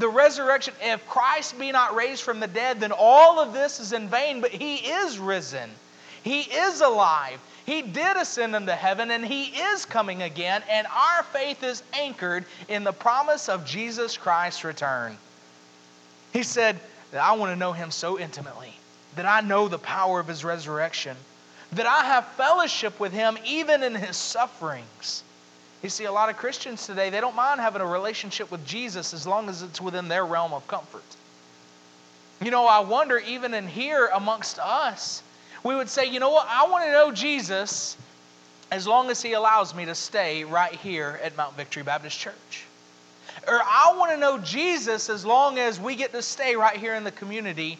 the 0.00 0.08
resurrection, 0.08 0.74
if 0.82 1.06
Christ 1.06 1.58
be 1.58 1.70
not 1.72 1.94
raised 1.94 2.22
from 2.22 2.40
the 2.40 2.46
dead, 2.46 2.80
then 2.80 2.92
all 2.92 3.38
of 3.38 3.52
this 3.52 3.80
is 3.80 3.92
in 3.92 4.08
vain, 4.08 4.40
but 4.40 4.50
he 4.50 4.76
is 4.76 5.18
risen. 5.18 5.70
He 6.22 6.40
is 6.40 6.80
alive. 6.80 7.38
He 7.70 7.82
did 7.82 8.16
ascend 8.16 8.56
into 8.56 8.74
heaven 8.74 9.10
and 9.10 9.24
he 9.24 9.44
is 9.44 9.84
coming 9.84 10.22
again, 10.22 10.62
and 10.68 10.86
our 10.88 11.22
faith 11.22 11.62
is 11.62 11.82
anchored 11.92 12.44
in 12.68 12.82
the 12.82 12.92
promise 12.92 13.48
of 13.48 13.64
Jesus 13.64 14.16
Christ's 14.16 14.64
return. 14.64 15.16
He 16.32 16.42
said, 16.42 16.80
I 17.18 17.32
want 17.36 17.52
to 17.52 17.56
know 17.56 17.72
him 17.72 17.90
so 17.90 18.18
intimately, 18.18 18.72
that 19.16 19.26
I 19.26 19.40
know 19.40 19.68
the 19.68 19.78
power 19.78 20.18
of 20.18 20.26
his 20.26 20.44
resurrection, 20.44 21.16
that 21.72 21.86
I 21.86 22.04
have 22.04 22.26
fellowship 22.36 22.98
with 22.98 23.12
him 23.12 23.38
even 23.44 23.82
in 23.82 23.94
his 23.94 24.16
sufferings 24.16 25.22
you 25.82 25.88
see, 25.88 26.04
a 26.04 26.12
lot 26.12 26.28
of 26.28 26.36
Christians 26.36 26.86
today, 26.86 27.08
they 27.08 27.20
don't 27.20 27.34
mind 27.34 27.60
having 27.60 27.80
a 27.80 27.86
relationship 27.86 28.50
with 28.50 28.64
Jesus 28.66 29.14
as 29.14 29.26
long 29.26 29.48
as 29.48 29.62
it's 29.62 29.80
within 29.80 30.08
their 30.08 30.26
realm 30.26 30.52
of 30.52 30.66
comfort. 30.68 31.02
You 32.42 32.50
know, 32.50 32.66
I 32.66 32.80
wonder, 32.80 33.18
even 33.18 33.54
in 33.54 33.66
here 33.66 34.10
amongst 34.12 34.58
us, 34.58 35.22
we 35.62 35.74
would 35.74 35.88
say, 35.88 36.06
you 36.06 36.20
know 36.20 36.30
what, 36.30 36.46
I 36.48 36.68
want 36.68 36.84
to 36.84 36.92
know 36.92 37.12
Jesus 37.12 37.96
as 38.70 38.86
long 38.86 39.10
as 39.10 39.22
He 39.22 39.32
allows 39.32 39.74
me 39.74 39.84
to 39.86 39.94
stay 39.94 40.44
right 40.44 40.74
here 40.74 41.20
at 41.22 41.36
Mount 41.36 41.56
Victory 41.56 41.82
Baptist 41.82 42.18
Church. 42.18 42.64
Or 43.46 43.60
I 43.62 43.94
want 43.96 44.12
to 44.12 44.16
know 44.16 44.38
Jesus 44.38 45.08
as 45.08 45.24
long 45.24 45.58
as 45.58 45.80
we 45.80 45.96
get 45.96 46.12
to 46.12 46.22
stay 46.22 46.56
right 46.56 46.76
here 46.76 46.94
in 46.94 47.04
the 47.04 47.10
community 47.10 47.78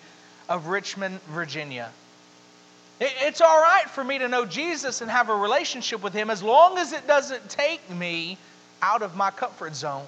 of 0.48 0.66
Richmond, 0.66 1.20
Virginia. 1.28 1.90
It's 3.00 3.40
all 3.40 3.60
right 3.60 3.88
for 3.88 4.04
me 4.04 4.18
to 4.18 4.28
know 4.28 4.44
Jesus 4.44 5.00
and 5.00 5.10
have 5.10 5.30
a 5.30 5.34
relationship 5.34 6.02
with 6.02 6.12
Him 6.12 6.28
as 6.28 6.42
long 6.42 6.76
as 6.76 6.92
it 6.92 7.06
doesn't 7.06 7.48
take 7.48 7.88
me 7.90 8.36
out 8.82 9.02
of 9.02 9.16
my 9.16 9.30
comfort 9.30 9.74
zone. 9.74 10.04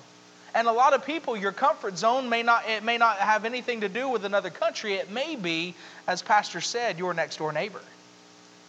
And 0.55 0.69
a 0.69 0.73
lot 0.73 0.93
of 0.93 1.05
people, 1.05 1.37
your 1.37 1.53
comfort 1.53 1.97
zone 1.97 2.29
may 2.29 2.43
not, 2.43 2.69
it 2.69 2.83
may 2.83 2.99
not 2.99 3.17
have 3.19 3.45
anything 3.45 3.81
to 3.81 3.89
do 3.89 4.09
with 4.09 4.25
another 4.25 4.51
country. 4.51 4.95
It 4.95 5.11
may 5.11 5.35
be, 5.35 5.75
as 6.07 6.21
Pastor 6.21 6.61
said, 6.61 6.99
your 6.99 7.15
next 7.15 7.37
door 7.37 7.53
neighbor. 7.53 7.81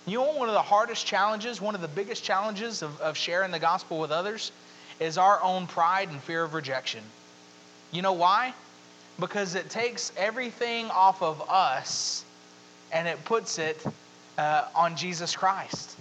You 0.06 0.20
know, 0.20 0.34
one 0.34 0.50
of 0.50 0.54
the 0.54 0.62
hardest 0.62 1.06
challenges, 1.06 1.62
one 1.62 1.76
of 1.76 1.82
the 1.82 1.88
biggest 1.90 2.24
challenges 2.24 2.82
of, 2.82 3.00
of 3.02 3.18
sharing 3.18 3.52
the 3.52 3.60
gospel 3.60 4.00
with 4.00 4.12
others 4.12 4.52
is 5.00 5.18
our 5.18 5.42
own 5.42 5.68
pride 5.68 6.10
and 6.10 6.22
fear 6.22 6.44
of 6.44 6.54
rejection. 6.54 7.02
You 7.92 8.02
know 8.02 8.14
why? 8.14 8.54
Because 9.20 9.56
it 9.56 9.70
takes 9.70 10.12
everything 10.18 10.90
off 10.90 11.22
of 11.22 11.50
us 11.50 12.26
and 12.92 13.08
it 13.08 13.24
puts 13.26 13.60
it 13.60 13.86
uh, 14.38 14.66
on 14.76 14.96
Jesus 14.96 15.36
Christ. 15.36 15.98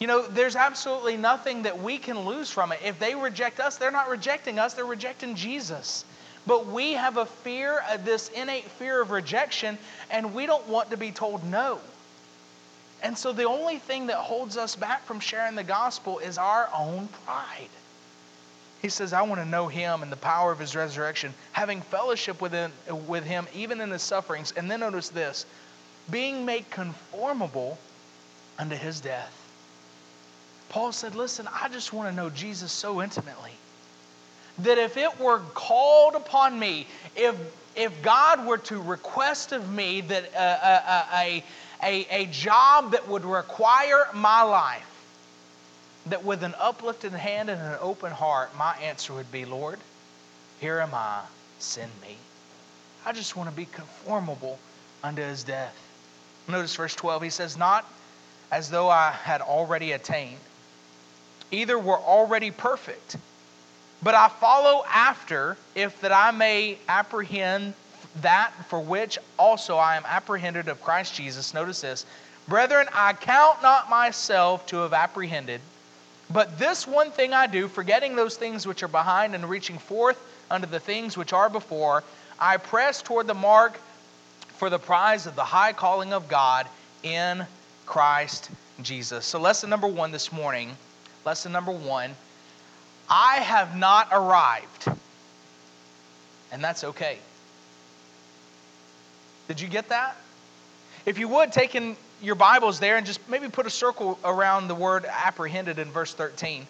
You 0.00 0.06
know, 0.06 0.26
there's 0.26 0.56
absolutely 0.56 1.18
nothing 1.18 1.62
that 1.62 1.82
we 1.82 1.98
can 1.98 2.20
lose 2.20 2.50
from 2.50 2.72
it. 2.72 2.80
If 2.82 2.98
they 2.98 3.14
reject 3.14 3.60
us, 3.60 3.76
they're 3.76 3.90
not 3.90 4.08
rejecting 4.08 4.58
us, 4.58 4.72
they're 4.72 4.86
rejecting 4.86 5.34
Jesus. 5.34 6.06
But 6.46 6.66
we 6.66 6.94
have 6.94 7.18
a 7.18 7.26
fear, 7.26 7.82
uh, 7.86 7.98
this 7.98 8.30
innate 8.30 8.64
fear 8.64 9.02
of 9.02 9.10
rejection, 9.10 9.76
and 10.10 10.34
we 10.34 10.46
don't 10.46 10.66
want 10.66 10.90
to 10.90 10.96
be 10.96 11.10
told 11.10 11.44
no. 11.44 11.78
And 13.02 13.16
so 13.16 13.32
the 13.32 13.44
only 13.44 13.78
thing 13.78 14.06
that 14.06 14.16
holds 14.16 14.56
us 14.56 14.74
back 14.74 15.04
from 15.04 15.20
sharing 15.20 15.54
the 15.54 15.62
gospel 15.62 16.18
is 16.18 16.38
our 16.38 16.70
own 16.74 17.08
pride. 17.26 17.68
He 18.80 18.88
says, 18.88 19.12
I 19.12 19.20
want 19.20 19.40
to 19.42 19.46
know 19.46 19.68
him 19.68 20.02
and 20.02 20.10
the 20.10 20.16
power 20.16 20.50
of 20.50 20.58
his 20.58 20.74
resurrection, 20.74 21.34
having 21.52 21.82
fellowship 21.82 22.40
with 22.40 22.52
him, 22.52 22.72
with 23.06 23.24
him 23.24 23.46
even 23.54 23.82
in 23.82 23.90
his 23.90 24.02
sufferings. 24.02 24.52
And 24.56 24.70
then 24.70 24.80
notice 24.80 25.10
this 25.10 25.44
being 26.10 26.46
made 26.46 26.70
conformable 26.70 27.76
unto 28.58 28.76
his 28.76 29.00
death. 29.00 29.39
Paul 30.70 30.92
said, 30.92 31.14
Listen, 31.14 31.48
I 31.52 31.68
just 31.68 31.92
want 31.92 32.08
to 32.08 32.16
know 32.16 32.30
Jesus 32.30 32.72
so 32.72 33.02
intimately 33.02 33.52
that 34.60 34.78
if 34.78 34.96
it 34.96 35.18
were 35.20 35.40
called 35.54 36.14
upon 36.14 36.58
me, 36.58 36.86
if, 37.16 37.34
if 37.76 38.02
God 38.02 38.46
were 38.46 38.58
to 38.58 38.80
request 38.80 39.52
of 39.52 39.70
me 39.70 40.00
that 40.02 40.24
a, 40.34 41.16
a, 41.16 41.44
a, 41.82 42.06
a 42.10 42.26
job 42.26 42.92
that 42.92 43.08
would 43.08 43.24
require 43.24 44.06
my 44.14 44.42
life, 44.42 44.86
that 46.06 46.24
with 46.24 46.42
an 46.42 46.54
uplifted 46.58 47.12
hand 47.12 47.50
and 47.50 47.60
an 47.60 47.78
open 47.80 48.12
heart, 48.12 48.56
my 48.56 48.74
answer 48.76 49.12
would 49.14 49.30
be, 49.32 49.44
Lord, 49.44 49.78
here 50.60 50.80
am 50.80 50.94
I, 50.94 51.22
send 51.58 51.90
me. 52.02 52.16
I 53.04 53.12
just 53.12 53.36
want 53.36 53.50
to 53.50 53.56
be 53.56 53.66
conformable 53.66 54.58
unto 55.02 55.22
his 55.22 55.42
death. 55.42 55.76
Notice 56.48 56.74
verse 56.76 56.94
12, 56.94 57.22
he 57.22 57.30
says, 57.30 57.56
Not 57.56 57.90
as 58.50 58.70
though 58.70 58.88
I 58.88 59.10
had 59.10 59.40
already 59.40 59.92
attained, 59.92 60.40
either 61.50 61.78
were 61.78 61.98
already 61.98 62.50
perfect, 62.50 63.16
but 64.02 64.14
I 64.14 64.28
follow 64.28 64.84
after, 64.88 65.56
if 65.74 66.00
that 66.00 66.12
I 66.12 66.30
may 66.30 66.78
apprehend 66.88 67.74
that 68.22 68.52
for 68.68 68.80
which 68.80 69.18
also 69.38 69.76
I 69.76 69.96
am 69.96 70.04
apprehended 70.06 70.68
of 70.68 70.82
Christ 70.82 71.14
Jesus. 71.14 71.54
Notice 71.54 71.80
this. 71.80 72.06
Brethren, 72.48 72.88
I 72.92 73.12
count 73.12 73.62
not 73.62 73.88
myself 73.90 74.66
to 74.66 74.78
have 74.78 74.92
apprehended, 74.92 75.60
but 76.30 76.58
this 76.58 76.86
one 76.86 77.10
thing 77.10 77.32
I 77.32 77.46
do, 77.46 77.68
forgetting 77.68 78.16
those 78.16 78.36
things 78.36 78.66
which 78.66 78.82
are 78.82 78.88
behind 78.88 79.34
and 79.34 79.48
reaching 79.48 79.78
forth 79.78 80.18
unto 80.50 80.66
the 80.66 80.80
things 80.80 81.16
which 81.16 81.32
are 81.32 81.48
before, 81.48 82.02
I 82.38 82.56
press 82.56 83.02
toward 83.02 83.26
the 83.26 83.34
mark 83.34 83.78
for 84.56 84.70
the 84.70 84.78
prize 84.78 85.26
of 85.26 85.36
the 85.36 85.44
high 85.44 85.72
calling 85.72 86.12
of 86.12 86.28
God 86.28 86.66
in 87.02 87.46
Christ 87.86 88.50
Jesus. 88.82 89.24
So, 89.26 89.38
lesson 89.38 89.70
number 89.70 89.86
one 89.86 90.10
this 90.10 90.32
morning, 90.32 90.76
lesson 91.24 91.52
number 91.52 91.72
one, 91.72 92.14
I 93.08 93.36
have 93.36 93.76
not 93.76 94.08
arrived. 94.12 94.88
And 96.52 96.62
that's 96.62 96.84
okay. 96.84 97.18
Did 99.48 99.60
you 99.60 99.68
get 99.68 99.88
that? 99.88 100.16
If 101.06 101.18
you 101.18 101.28
would, 101.28 101.52
take 101.52 101.74
in 101.74 101.96
your 102.22 102.34
Bibles 102.34 102.78
there 102.78 102.96
and 102.96 103.06
just 103.06 103.20
maybe 103.28 103.48
put 103.48 103.66
a 103.66 103.70
circle 103.70 104.18
around 104.24 104.68
the 104.68 104.74
word 104.74 105.06
apprehended 105.06 105.78
in 105.78 105.90
verse 105.90 106.12
13. 106.14 106.66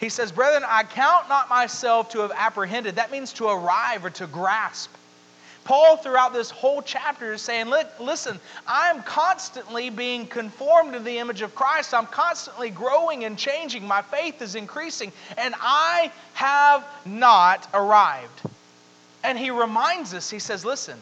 He 0.00 0.08
says, 0.08 0.32
Brethren, 0.32 0.64
I 0.66 0.82
count 0.84 1.28
not 1.28 1.48
myself 1.48 2.10
to 2.10 2.20
have 2.20 2.32
apprehended. 2.34 2.96
That 2.96 3.12
means 3.12 3.32
to 3.34 3.48
arrive 3.48 4.04
or 4.04 4.10
to 4.10 4.26
grasp. 4.26 4.90
Paul, 5.64 5.96
throughout 5.96 6.34
this 6.34 6.50
whole 6.50 6.82
chapter, 6.82 7.32
is 7.32 7.42
saying, 7.42 7.66
look, 7.66 7.88
Listen, 7.98 8.38
I'm 8.66 9.02
constantly 9.02 9.90
being 9.90 10.26
conformed 10.26 10.92
to 10.92 10.98
the 10.98 11.18
image 11.18 11.40
of 11.40 11.54
Christ. 11.54 11.94
I'm 11.94 12.06
constantly 12.06 12.70
growing 12.70 13.24
and 13.24 13.38
changing. 13.38 13.86
My 13.86 14.02
faith 14.02 14.42
is 14.42 14.54
increasing, 14.54 15.12
and 15.38 15.54
I 15.60 16.12
have 16.34 16.84
not 17.06 17.66
arrived. 17.72 18.42
And 19.22 19.38
he 19.38 19.50
reminds 19.50 20.12
us, 20.12 20.28
he 20.28 20.38
says, 20.38 20.64
Listen, 20.64 20.98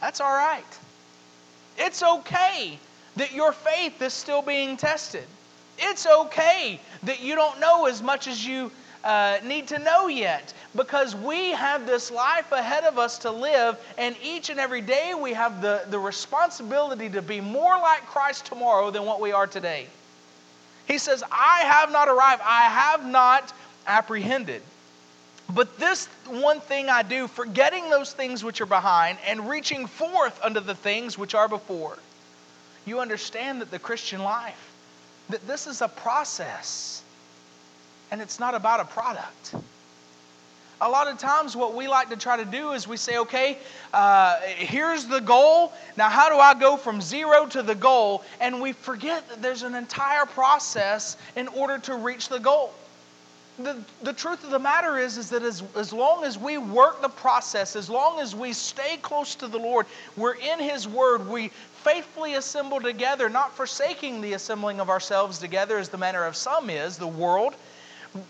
that's 0.00 0.20
all 0.20 0.32
right. 0.32 0.78
It's 1.76 2.02
okay 2.02 2.78
that 3.16 3.32
your 3.32 3.52
faith 3.52 4.00
is 4.00 4.14
still 4.14 4.42
being 4.42 4.76
tested. 4.76 5.24
It's 5.78 6.06
okay 6.06 6.78
that 7.02 7.20
you 7.20 7.34
don't 7.34 7.58
know 7.58 7.86
as 7.86 8.02
much 8.02 8.28
as 8.28 8.46
you 8.46 8.70
uh, 9.04 9.38
need 9.44 9.68
to 9.68 9.78
know 9.78 10.08
yet 10.08 10.52
because 10.76 11.14
we 11.16 11.50
have 11.50 11.86
this 11.86 12.10
life 12.10 12.52
ahead 12.52 12.84
of 12.84 12.98
us 12.98 13.18
to 13.18 13.30
live, 13.30 13.78
and 13.98 14.14
each 14.22 14.50
and 14.50 14.60
every 14.60 14.80
day 14.80 15.14
we 15.14 15.32
have 15.32 15.62
the, 15.62 15.82
the 15.90 15.98
responsibility 15.98 17.08
to 17.08 17.22
be 17.22 17.40
more 17.40 17.78
like 17.78 18.06
Christ 18.06 18.46
tomorrow 18.46 18.90
than 18.90 19.04
what 19.04 19.20
we 19.20 19.32
are 19.32 19.46
today. 19.46 19.86
He 20.86 20.98
says, 20.98 21.22
I 21.30 21.60
have 21.60 21.92
not 21.92 22.08
arrived, 22.08 22.42
I 22.44 22.62
have 22.62 23.06
not 23.06 23.52
apprehended. 23.86 24.62
But 25.54 25.78
this 25.78 26.06
one 26.28 26.60
thing 26.60 26.88
I 26.88 27.02
do, 27.02 27.26
forgetting 27.26 27.90
those 27.90 28.12
things 28.12 28.44
which 28.44 28.60
are 28.60 28.66
behind 28.66 29.18
and 29.26 29.48
reaching 29.48 29.86
forth 29.86 30.38
unto 30.42 30.60
the 30.60 30.74
things 30.74 31.18
which 31.18 31.34
are 31.34 31.48
before. 31.48 31.96
You 32.86 33.00
understand 33.00 33.60
that 33.60 33.70
the 33.70 33.78
Christian 33.78 34.22
life, 34.22 34.72
that 35.28 35.46
this 35.46 35.66
is 35.66 35.82
a 35.82 35.88
process 35.88 37.02
and 38.10 38.20
it's 38.20 38.40
not 38.40 38.54
about 38.54 38.80
a 38.80 38.84
product. 38.84 39.54
A 40.82 40.88
lot 40.88 41.08
of 41.08 41.18
times, 41.18 41.54
what 41.54 41.74
we 41.74 41.88
like 41.88 42.08
to 42.08 42.16
try 42.16 42.38
to 42.38 42.44
do 42.44 42.72
is 42.72 42.88
we 42.88 42.96
say, 42.96 43.18
okay, 43.18 43.58
uh, 43.92 44.40
here's 44.40 45.04
the 45.04 45.20
goal. 45.20 45.74
Now, 45.98 46.08
how 46.08 46.30
do 46.30 46.36
I 46.36 46.54
go 46.54 46.78
from 46.78 47.02
zero 47.02 47.44
to 47.48 47.62
the 47.62 47.74
goal? 47.74 48.24
And 48.40 48.62
we 48.62 48.72
forget 48.72 49.28
that 49.28 49.42
there's 49.42 49.62
an 49.62 49.74
entire 49.74 50.24
process 50.24 51.18
in 51.36 51.48
order 51.48 51.76
to 51.80 51.96
reach 51.96 52.30
the 52.30 52.38
goal. 52.38 52.72
The, 53.58 53.76
the 54.02 54.14
truth 54.14 54.42
of 54.42 54.50
the 54.50 54.58
matter 54.58 54.98
is, 54.98 55.18
is 55.18 55.28
that 55.30 55.42
as, 55.42 55.62
as 55.76 55.92
long 55.92 56.24
as 56.24 56.38
we 56.38 56.56
work 56.56 57.02
the 57.02 57.10
process, 57.10 57.76
as 57.76 57.90
long 57.90 58.18
as 58.18 58.34
we 58.34 58.54
stay 58.54 58.96
close 59.02 59.34
to 59.34 59.48
the 59.48 59.58
Lord, 59.58 59.84
we're 60.16 60.36
in 60.36 60.58
His 60.58 60.88
Word, 60.88 61.28
we 61.28 61.48
faithfully 61.84 62.34
assemble 62.34 62.80
together, 62.80 63.28
not 63.28 63.54
forsaking 63.54 64.22
the 64.22 64.32
assembling 64.32 64.80
of 64.80 64.88
ourselves 64.88 65.38
together 65.38 65.76
as 65.76 65.90
the 65.90 65.98
manner 65.98 66.24
of 66.24 66.36
some 66.36 66.70
is, 66.70 66.96
the 66.96 67.06
world 67.06 67.54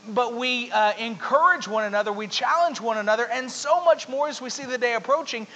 but 0.09 0.35
we 0.35 0.71
uh, 0.71 0.93
encourage 0.99 1.67
one 1.67 1.85
another, 1.85 2.13
we 2.13 2.27
challenge 2.27 2.81
one 2.81 2.99
another, 2.99 3.27
and 3.29 3.51
so 3.51 3.85
much 3.85 4.09
more 4.09 4.29
as 4.29 4.41
we 4.41 4.51
see 4.51 4.65
the 4.65 4.79
day 4.79 4.95
approaching. 4.95 5.47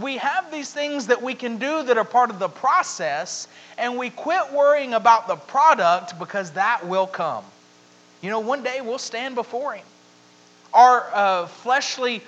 We 0.00 0.16
have 0.16 0.50
these 0.50 0.72
things 0.72 1.06
that 1.06 1.22
we 1.22 1.34
can 1.34 1.58
do 1.58 1.82
that 1.84 1.96
are 1.96 2.04
part 2.04 2.30
of 2.30 2.38
the 2.38 2.48
process, 2.48 3.46
and 3.78 3.96
we 3.96 4.10
quit 4.10 4.52
worrying 4.52 4.94
about 4.94 5.28
the 5.28 5.36
product 5.36 6.18
because 6.18 6.50
that 6.52 6.86
will 6.86 7.06
come. 7.06 7.44
You 8.22 8.30
know, 8.30 8.40
one 8.40 8.62
day 8.62 8.80
we'll 8.80 8.98
stand 8.98 9.34
before 9.34 9.74
Him. 9.74 9.84
Our 10.72 11.06
uh, 11.12 11.46
fleshly 11.46 12.22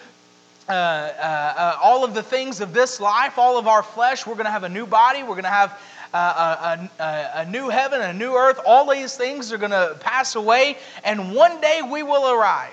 uh, 0.69 0.73
uh, 0.73 0.75
uh, 0.75 1.79
all 1.81 2.05
of 2.05 2.13
the 2.13 2.23
things 2.25 2.61
of 2.61 2.73
this 2.73 2.99
life, 2.99 3.39
all 3.39 3.57
of 3.57 3.69
our 3.69 3.85
flesh. 3.85 4.27
We're 4.27 4.35
going 4.35 4.47
to 4.47 4.51
have 4.51 4.65
a 4.65 4.69
new 4.69 4.85
body. 4.85 5.23
We're 5.23 5.29
going 5.29 5.45
to 5.45 5.49
have 5.49 5.79
Uh, 6.15 6.17
uh, 6.17 6.87
a, 6.99 7.03
a, 7.03 7.31
a 7.43 7.51
new 7.51 7.69
heaven, 7.69 8.01
a 8.01 8.13
new 8.13 8.35
earth. 8.35 8.61
All 8.65 8.91
these 8.91 9.17
things 9.17 9.53
are 9.53 9.59
going 9.59 9.73
to 9.73 9.97
pass 10.01 10.37
away, 10.37 10.77
and 11.05 11.35
one 11.35 11.61
day 11.61 11.83
we 11.83 12.03
will 12.03 12.31
arrive. 12.31 12.73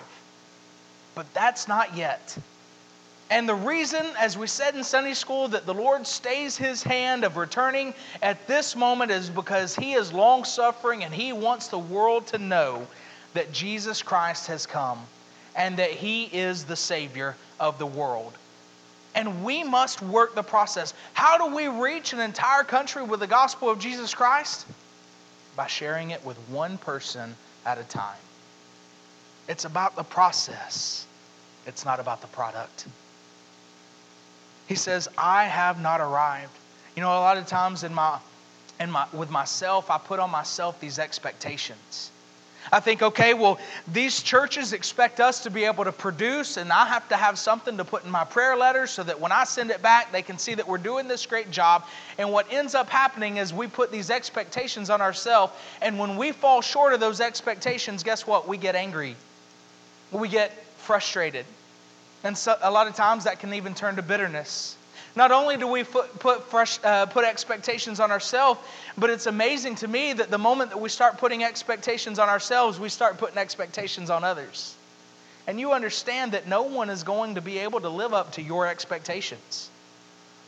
But 1.16 1.32
that's 1.34 1.68
not 1.68 1.96
yet. 1.96 2.38
And 3.30 3.50
the 3.50 3.56
reason, 3.56 4.06
as 4.20 4.38
we 4.38 4.46
said 4.46 4.76
in 4.76 4.84
Sunday 4.84 5.16
school, 5.16 5.48
that 5.50 5.66
the 5.66 5.74
Lord 5.74 6.06
stays 6.06 6.56
his 6.56 6.84
hand 6.84 7.24
of 7.24 7.36
returning 7.36 7.94
at 8.22 8.48
this 8.48 8.76
moment 8.76 9.10
is 9.10 9.30
because 9.30 9.76
he 9.76 9.94
is 9.94 10.14
long 10.14 10.44
suffering 10.44 11.04
and 11.04 11.14
he 11.14 11.34
wants 11.34 11.68
the 11.68 11.80
world 11.80 12.28
to 12.28 12.38
know 12.38 12.86
that 13.34 13.52
Jesus 13.52 14.04
Christ 14.04 14.48
has 14.48 14.68
come 14.68 15.00
and 15.56 15.78
that 15.78 15.90
he 15.90 16.26
is 16.26 16.66
the 16.66 16.76
Savior 16.76 17.36
of 17.60 17.80
the 17.80 17.88
world 17.88 18.38
and 19.16 19.44
we 19.44 19.64
must 19.64 20.02
work 20.02 20.36
the 20.36 20.44
process. 20.44 20.94
How 21.14 21.38
do 21.38 21.56
we 21.56 21.68
reach 21.68 22.14
an 22.14 22.20
entire 22.20 22.64
country 22.64 23.04
with 23.04 23.20
the 23.20 23.28
gospel 23.28 23.70
of 23.70 23.80
Jesus 23.80 24.14
Christ? 24.14 24.66
By 25.56 25.68
sharing 25.68 26.12
it 26.12 26.24
with 26.26 26.38
one 26.50 26.78
person 26.80 27.36
at 27.66 27.78
a 27.78 27.84
time. 27.84 28.18
It's 29.48 29.66
about 29.66 29.96
the 29.96 30.04
process, 30.04 31.06
it's 31.68 31.86
not 31.86 32.00
about 32.00 32.22
the 32.22 32.28
product. 32.28 32.88
He 34.68 34.76
says, 34.76 35.10
I 35.18 35.44
have 35.44 35.82
not 35.82 36.00
arrived. 36.00 36.54
You 36.96 37.02
know, 37.02 37.10
a 37.10 37.20
lot 37.20 37.38
of 37.38 37.46
times 37.48 37.84
in 37.84 37.94
my, 37.94 38.18
in 38.80 38.90
my, 38.90 39.06
with 39.12 39.30
myself, 39.30 39.92
I 39.92 39.98
put 39.98 40.20
on 40.20 40.32
myself 40.32 40.80
these 40.80 41.00
expectations. 41.00 42.12
I 42.72 42.80
think, 42.80 43.02
okay, 43.02 43.34
well, 43.34 43.60
these 43.92 44.22
churches 44.22 44.74
expect 44.74 45.20
us 45.20 45.44
to 45.44 45.50
be 45.50 45.66
able 45.66 45.84
to 45.84 45.92
produce, 45.92 46.58
and 46.58 46.72
I 46.72 46.86
have 46.86 47.08
to 47.10 47.18
have 47.18 47.38
something 47.38 47.78
to 47.78 47.86
put 47.86 48.06
in 48.06 48.12
my 48.12 48.24
prayer 48.24 48.56
letters 48.56 48.92
so 48.92 49.04
that 49.04 49.20
when 49.20 49.32
I 49.32 49.44
send 49.44 49.72
it 49.72 49.82
back, 49.82 50.12
they 50.12 50.22
can 50.22 50.38
see 50.38 50.54
that 50.56 50.68
we're 50.68 50.78
doing 50.78 51.08
this 51.08 51.26
great 51.26 51.52
job. 51.52 51.86
And 52.18 52.32
what 52.32 52.52
ends 52.52 52.76
up 52.76 52.90
happening 52.90 53.38
is 53.38 53.54
we 53.54 53.68
put 53.68 53.92
these 53.92 54.10
expectations 54.10 54.90
on 54.90 55.02
ourselves, 55.02 55.54
and 55.82 56.00
when 56.00 56.18
we 56.18 56.32
fall 56.32 56.62
short 56.62 56.94
of 56.94 57.00
those 57.00 57.20
expectations, 57.20 58.04
guess 58.04 58.26
what? 58.26 58.48
We 58.48 58.58
get 58.58 58.76
angry, 58.76 59.16
we 60.12 60.30
get 60.30 60.52
frustrated. 60.78 61.46
And 62.24 62.38
so, 62.38 62.56
a 62.62 62.72
lot 62.72 62.88
of 62.88 62.96
times 62.96 63.26
that 63.26 63.40
can 63.40 63.54
even 63.54 63.76
turn 63.76 63.98
to 63.98 64.02
bitterness. 64.02 64.78
Not 65.16 65.32
only 65.32 65.58
do 65.58 65.68
we 65.68 65.84
put, 65.84 66.18
put, 66.20 66.44
fresh, 66.50 66.80
uh, 66.84 67.06
put 67.06 67.24
expectations 67.24 68.00
on 68.00 68.12
ourselves, 68.12 68.60
but 68.98 69.10
it's 69.10 69.28
amazing 69.28 69.76
to 69.76 69.88
me 69.88 70.14
that 70.14 70.32
the 70.32 70.40
moment 70.40 70.72
that 70.72 70.80
we 70.80 70.90
start 70.90 71.20
putting 71.20 71.44
expectations 71.44 72.18
on 72.18 72.30
ourselves, 72.30 72.80
we 72.80 72.90
start 72.90 73.18
putting 73.18 73.38
expectations 73.38 74.10
on 74.10 74.24
others. 74.24 74.74
And 75.46 75.60
you 75.60 75.74
understand 75.74 76.32
that 76.32 76.48
no 76.48 76.64
one 76.64 76.90
is 76.90 77.04
going 77.04 77.36
to 77.36 77.42
be 77.42 77.60
able 77.60 77.82
to 77.82 77.90
live 77.90 78.14
up 78.14 78.34
to 78.34 78.42
your 78.42 78.66
expectations. 78.66 79.70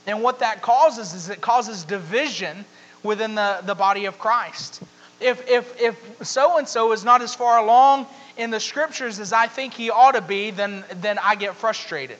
And 0.08 0.24
what 0.24 0.40
that 0.40 0.62
causes 0.62 1.14
is 1.14 1.30
it 1.30 1.42
causes 1.42 1.84
division 1.84 2.66
within 3.04 3.36
the, 3.36 3.60
the 3.66 3.76
body 3.76 4.06
of 4.06 4.18
Christ. 4.18 4.82
If, 5.20 5.48
if, 5.48 5.80
if 5.80 6.28
so 6.28 6.58
and 6.58 6.68
so 6.68 6.92
is 6.92 7.04
not 7.04 7.22
as 7.22 7.36
far 7.36 7.60
along 7.60 8.08
in 8.38 8.50
the 8.50 8.60
scriptures 8.60 9.20
as 9.20 9.32
I 9.32 9.48
think 9.48 9.74
he 9.74 9.90
ought 9.90 10.14
to 10.14 10.22
be, 10.22 10.52
then, 10.52 10.84
then 11.02 11.20
I 11.20 11.36
get 11.36 11.56
frustrated. 11.56 12.18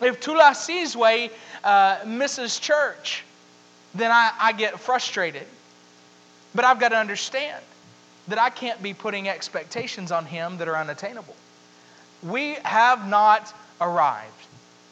If 0.00 0.20
Tula 0.20 0.52
Sizwe 0.54 1.30
uh, 1.62 1.98
misses 2.06 2.58
church, 2.58 3.24
then 3.94 4.10
I, 4.10 4.32
I 4.38 4.52
get 4.52 4.78
frustrated. 4.78 5.46
But 6.54 6.64
I've 6.64 6.80
got 6.80 6.88
to 6.90 6.96
understand 6.96 7.62
that 8.28 8.38
I 8.38 8.50
can't 8.50 8.82
be 8.82 8.94
putting 8.94 9.28
expectations 9.28 10.12
on 10.12 10.24
him 10.24 10.58
that 10.58 10.68
are 10.68 10.76
unattainable. 10.76 11.36
We 12.22 12.54
have 12.64 13.08
not 13.08 13.54
arrived. 13.80 14.32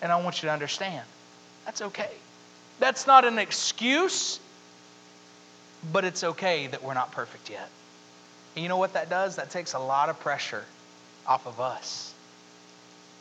And 0.00 0.12
I 0.12 0.20
want 0.20 0.42
you 0.42 0.48
to 0.48 0.52
understand 0.52 1.04
that's 1.64 1.82
okay. 1.82 2.10
That's 2.80 3.06
not 3.06 3.26
an 3.26 3.38
excuse, 3.38 4.40
but 5.92 6.04
it's 6.04 6.24
okay 6.24 6.66
that 6.68 6.82
we're 6.82 6.94
not 6.94 7.12
perfect 7.12 7.50
yet. 7.50 7.68
And 8.54 8.62
you 8.62 8.68
know 8.70 8.78
what 8.78 8.94
that 8.94 9.10
does? 9.10 9.36
That 9.36 9.50
takes 9.50 9.74
a 9.74 9.78
lot 9.78 10.08
of 10.08 10.18
pressure 10.20 10.64
off 11.26 11.46
of 11.46 11.60
us 11.60 12.14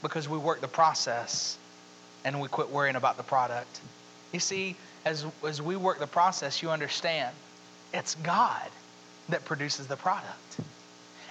because 0.02 0.30
we 0.30 0.38
work 0.38 0.62
the 0.62 0.68
process 0.68 1.58
and 2.24 2.40
we 2.42 2.48
quit 2.48 2.70
worrying 2.70 2.96
about 2.96 3.18
the 3.18 3.24
product. 3.24 3.80
You 4.32 4.40
see, 4.40 4.76
as, 5.06 5.26
as 5.46 5.62
we 5.62 5.76
work 5.76 6.00
the 6.00 6.08
process, 6.08 6.62
you 6.62 6.70
understand 6.70 7.34
it's 7.94 8.16
God 8.16 8.70
that 9.30 9.46
produces 9.46 9.88
the 9.88 9.96
product. 9.96 10.60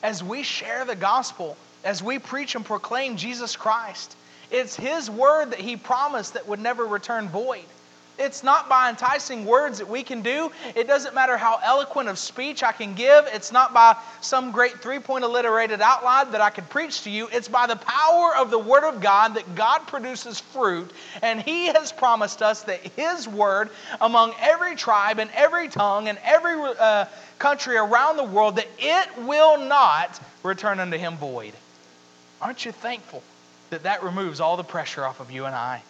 As 0.02 0.22
we 0.22 0.42
share 0.42 0.84
the 0.84 0.96
gospel, 0.96 1.56
as 1.84 2.02
we 2.02 2.18
preach 2.18 2.54
and 2.54 2.64
proclaim 2.64 3.16
Jesus 3.16 3.56
Christ, 3.56 4.16
it's 4.50 4.76
His 4.76 5.10
word 5.10 5.50
that 5.50 5.60
He 5.60 5.76
promised 5.76 6.34
that 6.34 6.46
would 6.48 6.60
never 6.60 6.84
return 6.84 7.28
void. 7.28 7.64
It's 8.18 8.42
not 8.42 8.68
by 8.68 8.88
enticing 8.88 9.44
words 9.44 9.78
that 9.78 9.88
we 9.88 10.02
can 10.02 10.22
do. 10.22 10.50
It 10.74 10.86
doesn't 10.86 11.14
matter 11.14 11.36
how 11.36 11.60
eloquent 11.62 12.08
of 12.08 12.18
speech 12.18 12.62
I 12.62 12.72
can 12.72 12.94
give. 12.94 13.26
It's 13.32 13.52
not 13.52 13.74
by 13.74 13.96
some 14.20 14.52
great 14.52 14.80
three 14.80 14.98
point 14.98 15.24
alliterated 15.24 15.80
outline 15.80 16.30
that 16.32 16.40
I 16.40 16.50
can 16.50 16.64
preach 16.64 17.02
to 17.02 17.10
you. 17.10 17.28
It's 17.30 17.48
by 17.48 17.66
the 17.66 17.76
power 17.76 18.36
of 18.36 18.50
the 18.50 18.58
Word 18.58 18.84
of 18.84 19.00
God 19.00 19.34
that 19.34 19.54
God 19.54 19.86
produces 19.86 20.40
fruit. 20.40 20.90
And 21.22 21.40
He 21.42 21.66
has 21.66 21.92
promised 21.92 22.42
us 22.42 22.62
that 22.62 22.80
His 22.80 23.28
Word 23.28 23.70
among 24.00 24.34
every 24.40 24.76
tribe 24.76 25.18
and 25.18 25.30
every 25.34 25.68
tongue 25.68 26.08
and 26.08 26.18
every 26.24 26.54
uh, 26.78 27.06
country 27.38 27.76
around 27.76 28.16
the 28.16 28.24
world, 28.24 28.56
that 28.56 28.68
it 28.78 29.08
will 29.24 29.58
not 29.58 30.18
return 30.42 30.80
unto 30.80 30.96
Him 30.96 31.16
void. 31.18 31.52
Aren't 32.40 32.64
you 32.64 32.72
thankful 32.72 33.22
that 33.70 33.82
that 33.82 34.02
removes 34.02 34.40
all 34.40 34.56
the 34.56 34.64
pressure 34.64 35.04
off 35.04 35.20
of 35.20 35.30
you 35.30 35.44
and 35.44 35.54
I? 35.54 35.82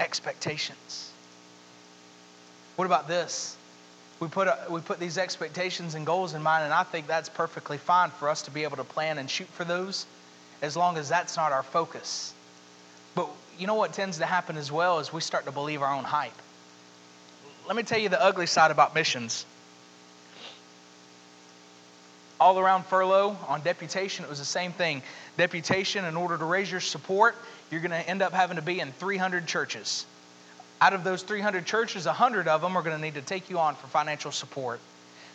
Expectations. 0.00 1.10
What 2.76 2.84
about 2.84 3.08
this? 3.08 3.56
We 4.20 4.28
put, 4.28 4.48
a, 4.48 4.58
we 4.70 4.80
put 4.80 4.98
these 4.98 5.18
expectations 5.18 5.94
and 5.94 6.06
goals 6.06 6.34
in 6.34 6.42
mind, 6.42 6.64
and 6.64 6.72
I 6.72 6.84
think 6.84 7.06
that's 7.06 7.28
perfectly 7.28 7.76
fine 7.76 8.10
for 8.10 8.28
us 8.28 8.42
to 8.42 8.50
be 8.50 8.62
able 8.62 8.78
to 8.78 8.84
plan 8.84 9.18
and 9.18 9.28
shoot 9.28 9.48
for 9.48 9.64
those 9.64 10.06
as 10.62 10.76
long 10.76 10.96
as 10.96 11.08
that's 11.08 11.36
not 11.36 11.52
our 11.52 11.62
focus. 11.62 12.32
But 13.14 13.28
you 13.58 13.66
know 13.66 13.74
what 13.74 13.92
tends 13.92 14.18
to 14.18 14.26
happen 14.26 14.56
as 14.56 14.72
well 14.72 14.98
is 15.00 15.12
we 15.12 15.20
start 15.20 15.44
to 15.46 15.52
believe 15.52 15.82
our 15.82 15.94
own 15.94 16.04
hype. 16.04 16.32
Let 17.66 17.76
me 17.76 17.82
tell 17.82 17.98
you 17.98 18.08
the 18.08 18.22
ugly 18.22 18.46
side 18.46 18.70
about 18.70 18.94
missions. 18.94 19.44
All 22.38 22.58
around 22.58 22.84
furlough, 22.84 23.36
on 23.48 23.62
deputation, 23.62 24.24
it 24.24 24.28
was 24.28 24.38
the 24.38 24.44
same 24.44 24.72
thing. 24.72 25.02
Deputation, 25.38 26.04
in 26.04 26.16
order 26.16 26.36
to 26.36 26.44
raise 26.44 26.70
your 26.70 26.80
support, 26.80 27.34
you're 27.70 27.80
going 27.80 27.90
to 27.90 28.08
end 28.08 28.20
up 28.20 28.32
having 28.32 28.56
to 28.56 28.62
be 28.62 28.80
in 28.80 28.92
300 28.92 29.46
churches. 29.46 30.04
Out 30.80 30.92
of 30.92 31.02
those 31.02 31.22
300 31.22 31.64
churches, 31.64 32.04
100 32.04 32.46
of 32.48 32.60
them 32.60 32.76
are 32.76 32.82
going 32.82 32.94
to 32.94 33.02
need 33.02 33.14
to 33.14 33.22
take 33.22 33.48
you 33.48 33.58
on 33.58 33.74
for 33.74 33.86
financial 33.86 34.30
support. 34.30 34.80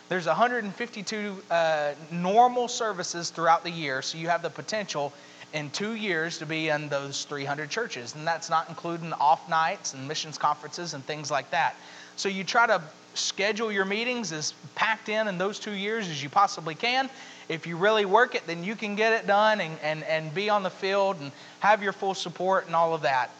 There's 0.08 0.26
152 0.26 1.42
uh, 1.50 1.94
normal 2.10 2.68
services 2.68 3.30
throughout 3.30 3.64
the 3.64 3.70
year, 3.70 4.02
so 4.02 4.18
you 4.18 4.28
have 4.28 4.42
the 4.42 4.50
potential 4.50 5.12
in 5.52 5.70
two 5.70 5.94
years 5.94 6.38
to 6.38 6.46
be 6.46 6.68
in 6.68 6.88
those 6.88 7.24
300 7.24 7.68
churches. 7.70 8.14
And 8.14 8.26
that's 8.26 8.48
not 8.48 8.68
including 8.68 9.12
off 9.14 9.48
nights 9.48 9.94
and 9.94 10.08
missions 10.08 10.38
conferences 10.38 10.94
and 10.94 11.04
things 11.04 11.30
like 11.30 11.50
that. 11.50 11.76
So 12.16 12.28
you 12.28 12.44
try 12.44 12.66
to 12.66 12.82
schedule 13.14 13.70
your 13.70 13.84
meetings 13.84 14.32
as 14.32 14.54
packed 14.74 15.08
in 15.08 15.28
in 15.28 15.36
those 15.36 15.58
two 15.58 15.72
years 15.72 16.08
as 16.08 16.22
you 16.22 16.30
possibly 16.30 16.74
can 16.74 17.10
if 17.52 17.66
you 17.66 17.76
really 17.76 18.04
work 18.04 18.34
it, 18.34 18.46
then 18.46 18.64
you 18.64 18.74
can 18.74 18.94
get 18.96 19.12
it 19.12 19.26
done 19.26 19.60
and, 19.60 19.78
and, 19.82 20.02
and 20.04 20.34
be 20.34 20.48
on 20.48 20.62
the 20.62 20.70
field 20.70 21.18
and 21.20 21.30
have 21.60 21.82
your 21.82 21.92
full 21.92 22.14
support 22.14 22.66
and 22.66 22.74
all 22.74 22.94
of 22.94 23.02
that. 23.02 23.30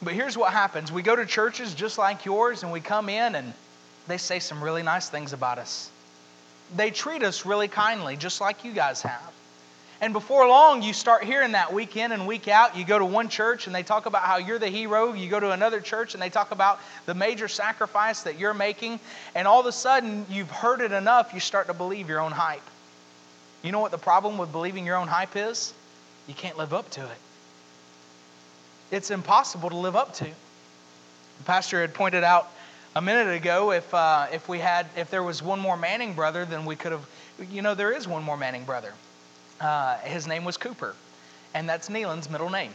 But 0.00 0.14
here's 0.14 0.36
what 0.36 0.52
happens 0.52 0.92
we 0.92 1.02
go 1.02 1.16
to 1.16 1.26
churches 1.26 1.74
just 1.74 1.98
like 1.98 2.24
yours, 2.24 2.62
and 2.62 2.72
we 2.72 2.80
come 2.80 3.08
in 3.08 3.34
and 3.34 3.52
they 4.06 4.18
say 4.18 4.38
some 4.38 4.62
really 4.62 4.82
nice 4.82 5.08
things 5.08 5.32
about 5.32 5.58
us. 5.58 5.90
They 6.76 6.90
treat 6.90 7.22
us 7.22 7.44
really 7.44 7.68
kindly, 7.68 8.16
just 8.16 8.40
like 8.40 8.64
you 8.64 8.72
guys 8.72 9.02
have. 9.02 9.32
And 10.00 10.12
before 10.12 10.46
long, 10.46 10.82
you 10.82 10.92
start 10.92 11.24
hearing 11.24 11.52
that 11.52 11.72
week 11.72 11.96
in 11.96 12.12
and 12.12 12.26
week 12.26 12.46
out. 12.46 12.76
You 12.76 12.84
go 12.84 13.00
to 13.00 13.04
one 13.04 13.28
church 13.28 13.66
and 13.66 13.74
they 13.74 13.82
talk 13.82 14.06
about 14.06 14.22
how 14.22 14.36
you're 14.36 14.60
the 14.60 14.68
hero. 14.68 15.12
You 15.12 15.28
go 15.28 15.40
to 15.40 15.50
another 15.50 15.80
church 15.80 16.14
and 16.14 16.22
they 16.22 16.30
talk 16.30 16.52
about 16.52 16.78
the 17.06 17.14
major 17.14 17.48
sacrifice 17.48 18.22
that 18.22 18.38
you're 18.38 18.54
making. 18.54 19.00
And 19.34 19.48
all 19.48 19.58
of 19.58 19.66
a 19.66 19.72
sudden, 19.72 20.24
you've 20.30 20.50
heard 20.50 20.82
it 20.82 20.92
enough, 20.92 21.34
you 21.34 21.40
start 21.40 21.66
to 21.66 21.74
believe 21.74 22.08
your 22.08 22.20
own 22.20 22.30
hype. 22.30 22.62
You 23.62 23.72
know 23.72 23.80
what 23.80 23.90
the 23.90 23.98
problem 23.98 24.38
with 24.38 24.52
believing 24.52 24.86
your 24.86 24.96
own 24.96 25.08
hype 25.08 25.34
is? 25.34 25.74
You 26.28 26.34
can't 26.34 26.56
live 26.56 26.72
up 26.72 26.88
to 26.90 27.04
it. 27.04 27.18
It's 28.92 29.10
impossible 29.10 29.70
to 29.70 29.76
live 29.76 29.96
up 29.96 30.14
to. 30.14 30.24
The 30.24 31.44
pastor 31.44 31.80
had 31.80 31.92
pointed 31.92 32.22
out 32.22 32.48
a 32.94 33.02
minute 33.02 33.34
ago 33.34 33.72
if, 33.72 33.92
uh, 33.92 34.26
if 34.32 34.48
we 34.48 34.60
had 34.60 34.86
if 34.96 35.10
there 35.10 35.24
was 35.24 35.42
one 35.42 35.58
more 35.58 35.76
Manning 35.76 36.14
brother, 36.14 36.44
then 36.44 36.64
we 36.64 36.76
could 36.76 36.92
have. 36.92 37.06
You 37.50 37.62
know, 37.62 37.74
there 37.74 37.92
is 37.92 38.08
one 38.08 38.22
more 38.22 38.36
Manning 38.36 38.64
brother. 38.64 38.92
Uh, 39.60 39.96
his 39.98 40.26
name 40.26 40.44
was 40.44 40.56
Cooper, 40.56 40.94
and 41.54 41.68
that's 41.68 41.88
Neelan's 41.88 42.30
middle 42.30 42.50
name. 42.50 42.72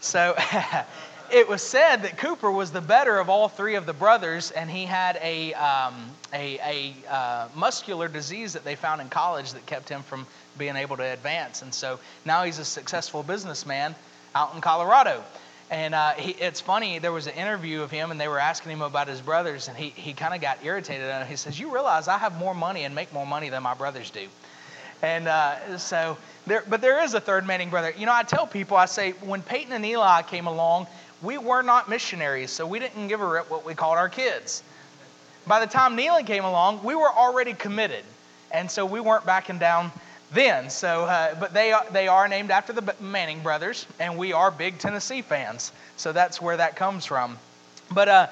So 0.00 0.36
it 1.32 1.48
was 1.48 1.62
said 1.62 2.02
that 2.02 2.18
Cooper 2.18 2.50
was 2.50 2.70
the 2.70 2.80
better 2.80 3.18
of 3.18 3.28
all 3.28 3.48
three 3.48 3.74
of 3.74 3.86
the 3.86 3.92
brothers, 3.92 4.50
and 4.50 4.70
he 4.70 4.84
had 4.84 5.18
a, 5.22 5.54
um, 5.54 5.94
a, 6.32 6.58
a 6.58 7.12
uh, 7.12 7.48
muscular 7.54 8.08
disease 8.08 8.52
that 8.52 8.64
they 8.64 8.76
found 8.76 9.00
in 9.00 9.08
college 9.08 9.52
that 9.52 9.64
kept 9.66 9.88
him 9.88 10.02
from 10.02 10.26
being 10.58 10.76
able 10.76 10.96
to 10.96 11.02
advance. 11.02 11.62
And 11.62 11.72
so 11.72 11.98
now 12.24 12.44
he's 12.44 12.58
a 12.58 12.64
successful 12.64 13.22
businessman 13.22 13.94
out 14.34 14.54
in 14.54 14.60
Colorado. 14.60 15.22
And 15.70 15.94
uh, 15.94 16.12
he, 16.12 16.30
it's 16.32 16.60
funny, 16.60 17.00
there 17.00 17.12
was 17.12 17.26
an 17.26 17.34
interview 17.34 17.82
of 17.82 17.90
him, 17.90 18.10
and 18.12 18.20
they 18.20 18.28
were 18.28 18.38
asking 18.38 18.72
him 18.72 18.82
about 18.82 19.08
his 19.08 19.20
brothers, 19.20 19.66
and 19.66 19.76
he, 19.76 19.88
he 19.90 20.12
kind 20.12 20.32
of 20.32 20.40
got 20.40 20.64
irritated. 20.64 21.08
And 21.08 21.28
he 21.28 21.34
says, 21.34 21.58
You 21.58 21.72
realize 21.72 22.06
I 22.06 22.18
have 22.18 22.38
more 22.38 22.54
money 22.54 22.84
and 22.84 22.94
make 22.94 23.12
more 23.12 23.26
money 23.26 23.48
than 23.48 23.62
my 23.64 23.74
brothers 23.74 24.10
do. 24.10 24.28
And 25.02 25.28
uh, 25.28 25.78
so, 25.78 26.16
there, 26.46 26.64
but 26.68 26.80
there 26.80 27.02
is 27.02 27.14
a 27.14 27.20
third 27.20 27.46
Manning 27.46 27.70
brother. 27.70 27.92
You 27.96 28.06
know, 28.06 28.14
I 28.14 28.22
tell 28.22 28.46
people, 28.46 28.76
I 28.76 28.86
say, 28.86 29.12
when 29.12 29.42
Peyton 29.42 29.72
and 29.72 29.84
Eli 29.84 30.22
came 30.22 30.46
along, 30.46 30.86
we 31.22 31.38
were 31.38 31.62
not 31.62 31.88
missionaries, 31.88 32.50
so 32.50 32.66
we 32.66 32.78
didn't 32.78 33.08
give 33.08 33.20
a 33.20 33.26
rip 33.26 33.50
what 33.50 33.64
we 33.64 33.74
called 33.74 33.96
our 33.96 34.08
kids. 34.08 34.62
By 35.46 35.60
the 35.60 35.66
time 35.66 35.96
Neelan 35.96 36.26
came 36.26 36.44
along, 36.44 36.82
we 36.82 36.94
were 36.94 37.10
already 37.10 37.54
committed, 37.54 38.04
and 38.50 38.70
so 38.70 38.84
we 38.84 39.00
weren't 39.00 39.24
backing 39.24 39.58
down 39.58 39.92
then. 40.32 40.70
So, 40.70 41.04
uh, 41.04 41.34
but 41.38 41.54
they 41.54 41.72
are, 41.72 41.86
they 41.92 42.08
are 42.08 42.26
named 42.28 42.50
after 42.50 42.72
the 42.72 42.94
Manning 43.00 43.40
brothers, 43.40 43.86
and 44.00 44.18
we 44.18 44.32
are 44.32 44.50
big 44.50 44.78
Tennessee 44.78 45.22
fans, 45.22 45.72
so 45.96 46.12
that's 46.12 46.42
where 46.42 46.56
that 46.56 46.76
comes 46.76 47.06
from. 47.06 47.38
But 47.92 48.08
uh, 48.08 48.26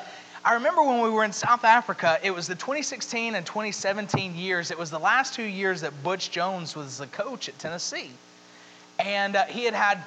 I 0.46 0.52
remember 0.52 0.82
when 0.82 1.00
we 1.00 1.08
were 1.08 1.24
in 1.24 1.32
South 1.32 1.64
Africa, 1.64 2.18
it 2.22 2.30
was 2.30 2.46
the 2.46 2.54
2016 2.54 3.34
and 3.34 3.46
2017 3.46 4.36
years. 4.36 4.70
It 4.70 4.78
was 4.78 4.90
the 4.90 4.98
last 4.98 5.32
two 5.32 5.42
years 5.42 5.80
that 5.80 6.02
Butch 6.02 6.30
Jones 6.30 6.76
was 6.76 6.98
the 6.98 7.06
coach 7.06 7.48
at 7.48 7.58
Tennessee. 7.58 8.10
And 8.98 9.36
uh, 9.36 9.46
he 9.46 9.64
had 9.64 9.72
had 9.72 10.04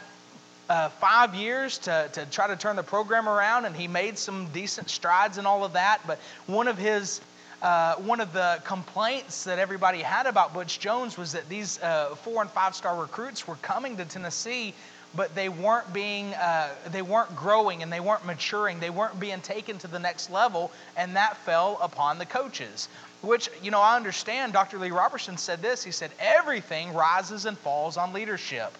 uh, 0.69 0.89
five 0.89 1.33
years 1.33 1.79
to, 1.79 2.07
to 2.13 2.27
try 2.27 2.45
to 2.45 2.55
turn 2.55 2.75
the 2.75 2.83
program 2.83 3.27
around, 3.27 3.65
and 3.65 3.75
he 3.75 3.87
made 3.87 4.15
some 4.15 4.45
decent 4.53 4.91
strides 4.91 5.39
and 5.39 5.47
all 5.47 5.65
of 5.65 5.73
that. 5.73 6.01
But 6.05 6.19
one 6.45 6.67
of 6.67 6.77
his 6.77 7.19
uh, 7.63 7.95
one 7.95 8.19
of 8.21 8.31
the 8.33 8.61
complaints 8.63 9.43
that 9.45 9.57
everybody 9.57 10.03
had 10.03 10.27
about 10.27 10.53
Butch 10.53 10.79
Jones 10.79 11.17
was 11.17 11.31
that 11.31 11.49
these 11.49 11.81
uh, 11.81 12.13
four 12.13 12.43
and 12.43 12.51
five 12.51 12.75
star 12.75 13.01
recruits 13.01 13.47
were 13.47 13.55
coming 13.63 13.97
to 13.97 14.05
Tennessee, 14.05 14.75
but 15.17 15.33
they 15.33 15.49
weren't 15.49 15.91
being 15.91 16.33
uh, 16.35 16.69
they 16.91 17.01
weren't 17.01 17.35
growing 17.35 17.81
and 17.81 17.91
they 17.91 17.99
weren't 17.99 18.23
maturing. 18.23 18.79
They 18.79 18.91
weren't 18.91 19.19
being 19.19 19.41
taken 19.41 19.79
to 19.79 19.87
the 19.87 19.99
next 19.99 20.29
level, 20.29 20.71
and 20.95 21.15
that 21.15 21.35
fell 21.37 21.79
upon 21.81 22.19
the 22.19 22.25
coaches. 22.25 22.87
Which 23.21 23.49
you 23.63 23.71
know 23.71 23.81
I 23.81 23.97
understand. 23.97 24.53
Dr. 24.53 24.77
Lee 24.77 24.91
Roberson 24.91 25.35
said 25.35 25.61
this. 25.61 25.83
He 25.83 25.91
said 25.91 26.11
everything 26.19 26.93
rises 26.93 27.45
and 27.45 27.57
falls 27.57 27.97
on 27.97 28.13
leadership. 28.13 28.77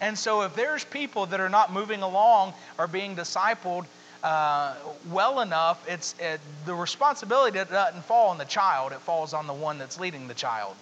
And 0.00 0.18
so, 0.18 0.42
if 0.42 0.54
there's 0.54 0.84
people 0.84 1.26
that 1.26 1.40
are 1.40 1.48
not 1.48 1.72
moving 1.72 2.02
along 2.02 2.54
or 2.76 2.88
being 2.88 3.14
discipled 3.16 3.86
uh, 4.24 4.74
well 5.10 5.40
enough, 5.40 5.88
it's 5.88 6.16
it, 6.18 6.40
the 6.66 6.74
responsibility 6.74 7.56
doesn't 7.56 8.04
fall 8.04 8.30
on 8.30 8.38
the 8.38 8.44
child; 8.44 8.90
it 8.90 9.00
falls 9.00 9.32
on 9.32 9.46
the 9.46 9.52
one 9.52 9.78
that's 9.78 9.98
leading 10.00 10.26
the 10.26 10.34
child. 10.34 10.74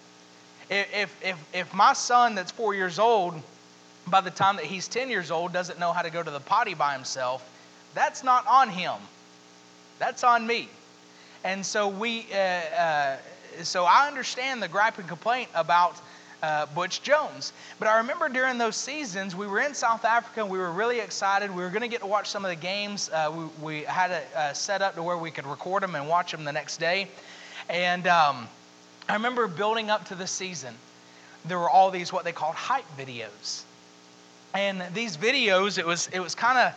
If 0.71 1.15
if 1.23 1.37
if 1.53 1.75
my 1.75 1.93
son 1.93 2.35
that's 2.35 2.51
four 2.51 2.75
years 2.75 2.99
old, 2.99 3.43
by 4.09 4.21
the 4.21 4.31
time 4.31 4.57
that 4.57 4.65
he's 4.65 4.89
ten 4.89 5.11
years 5.11 5.31
old, 5.31 5.53
doesn't 5.53 5.79
know 5.79 5.93
how 5.93 6.03
to 6.03 6.11
go 6.11 6.23
to 6.23 6.31
the 6.31 6.41
potty 6.41 6.75
by 6.75 6.93
himself, 6.93 7.49
that's 7.95 8.23
not 8.23 8.47
on 8.47 8.69
him. 8.69 8.95
That's 9.99 10.23
on 10.23 10.47
me. 10.47 10.69
And 11.45 11.65
so 11.65 11.89
we, 11.89 12.27
uh, 12.33 12.37
uh, 12.37 13.17
so 13.63 13.85
I 13.85 14.07
understand 14.09 14.63
the 14.63 14.69
gripe 14.69 14.99
and 14.99 15.09
complaint 15.09 15.49
about 15.55 15.97
uh, 16.43 16.67
Butch 16.67 17.03
Jones. 17.03 17.53
But 17.79 17.89
I 17.89 17.99
remember 17.99 18.29
during 18.29 18.59
those 18.59 18.77
seasons, 18.77 19.35
we 19.35 19.47
were 19.47 19.61
in 19.61 19.75
South 19.75 20.05
Africa 20.05 20.43
and 20.43 20.51
we 20.51 20.59
were 20.59 20.71
really 20.71 21.01
excited. 21.01 21.51
We 21.51 21.63
were 21.63 21.71
going 21.71 21.83
to 21.83 21.89
get 21.89 22.01
to 22.01 22.07
watch 22.07 22.29
some 22.29 22.45
of 22.45 22.51
the 22.51 22.57
games. 22.57 23.09
Uh, 23.11 23.49
we, 23.63 23.79
we, 23.79 23.83
had 23.85 24.11
it 24.11 24.57
set 24.57 24.83
up 24.83 24.97
to 24.97 25.03
where 25.03 25.17
we 25.17 25.31
could 25.31 25.47
record 25.47 25.83
them 25.83 25.95
and 25.95 26.09
watch 26.09 26.33
them 26.33 26.45
the 26.45 26.53
next 26.53 26.79
day. 26.79 27.09
And 27.69 28.07
um, 28.07 28.49
I 29.09 29.15
remember 29.15 29.47
building 29.49 29.89
up 29.89 30.07
to 30.07 30.15
the 30.15 30.27
season, 30.27 30.75
there 31.47 31.59
were 31.59 31.71
all 31.71 31.91
these 31.91 32.13
what 32.13 32.25
they 32.25 32.33
called 32.33 32.55
hype 32.55 32.85
videos. 32.99 33.63
And 34.57 34.83
these 34.95 35.19
videos, 35.19 35.79
it 35.79 35.85
was, 35.85 36.09
it 36.15 36.21
was 36.21 36.35
kind 36.35 36.59
of 36.59 36.75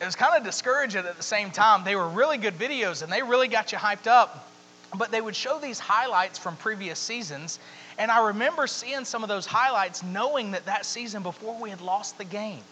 it 0.00 0.04
was 0.04 0.16
kind 0.16 0.36
of 0.36 0.44
discouraging 0.44 1.04
at 1.04 1.16
the 1.16 1.22
same 1.22 1.50
time. 1.50 1.82
They 1.82 1.96
were 1.96 2.08
really 2.08 2.36
good 2.36 2.54
videos 2.58 3.02
and 3.02 3.12
they 3.12 3.22
really 3.22 3.48
got 3.48 3.72
you 3.72 3.78
hyped 3.78 4.06
up. 4.06 4.48
But 4.96 5.10
they 5.10 5.20
would 5.20 5.34
show 5.34 5.58
these 5.58 5.80
highlights 5.80 6.38
from 6.38 6.56
previous 6.56 6.98
seasons. 6.98 7.58
And 7.98 8.10
I 8.10 8.26
remember 8.26 8.66
seeing 8.68 9.04
some 9.04 9.22
of 9.24 9.28
those 9.28 9.46
highlights 9.46 10.04
knowing 10.04 10.52
that 10.52 10.66
that 10.66 10.86
season 10.86 11.22
before 11.22 11.58
we 11.60 11.70
had 11.70 11.80
lost 11.80 12.18
the 12.18 12.24
game. 12.24 12.62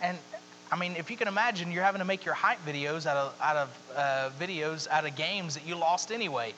And 0.00 0.18
I 0.72 0.76
mean, 0.76 0.96
if 0.96 1.10
you 1.10 1.16
can 1.16 1.28
imagine, 1.28 1.70
you're 1.70 1.84
having 1.84 2.00
to 2.00 2.04
make 2.04 2.24
your 2.24 2.34
hype 2.34 2.58
videos 2.66 3.06
out 3.06 3.16
of, 3.16 3.34
out 3.40 3.56
of 3.56 3.68
uh, 3.96 4.30
videos 4.40 4.88
out 4.88 5.06
of 5.06 5.14
games 5.14 5.54
that 5.54 5.66
you 5.66 5.76
lost 5.76 6.10
anyway. 6.10 6.54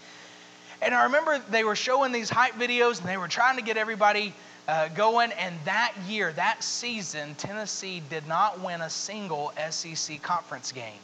And 0.80 0.94
I 0.94 1.04
remember 1.04 1.42
they 1.50 1.64
were 1.64 1.76
showing 1.76 2.12
these 2.12 2.30
hype 2.30 2.54
videos 2.54 3.00
and 3.00 3.08
they 3.08 3.18
were 3.18 3.28
trying 3.28 3.56
to 3.56 3.62
get 3.62 3.76
everybody 3.76 4.32
uh, 4.70 4.88
going. 4.88 5.32
And 5.32 5.54
that 5.64 5.92
year, 6.08 6.32
that 6.32 6.62
season, 6.62 7.34
Tennessee 7.34 8.00
did 8.08 8.26
not 8.28 8.60
win 8.60 8.80
a 8.80 8.90
single 8.90 9.52
SEC 9.70 10.22
conference 10.22 10.70
game. 10.70 11.00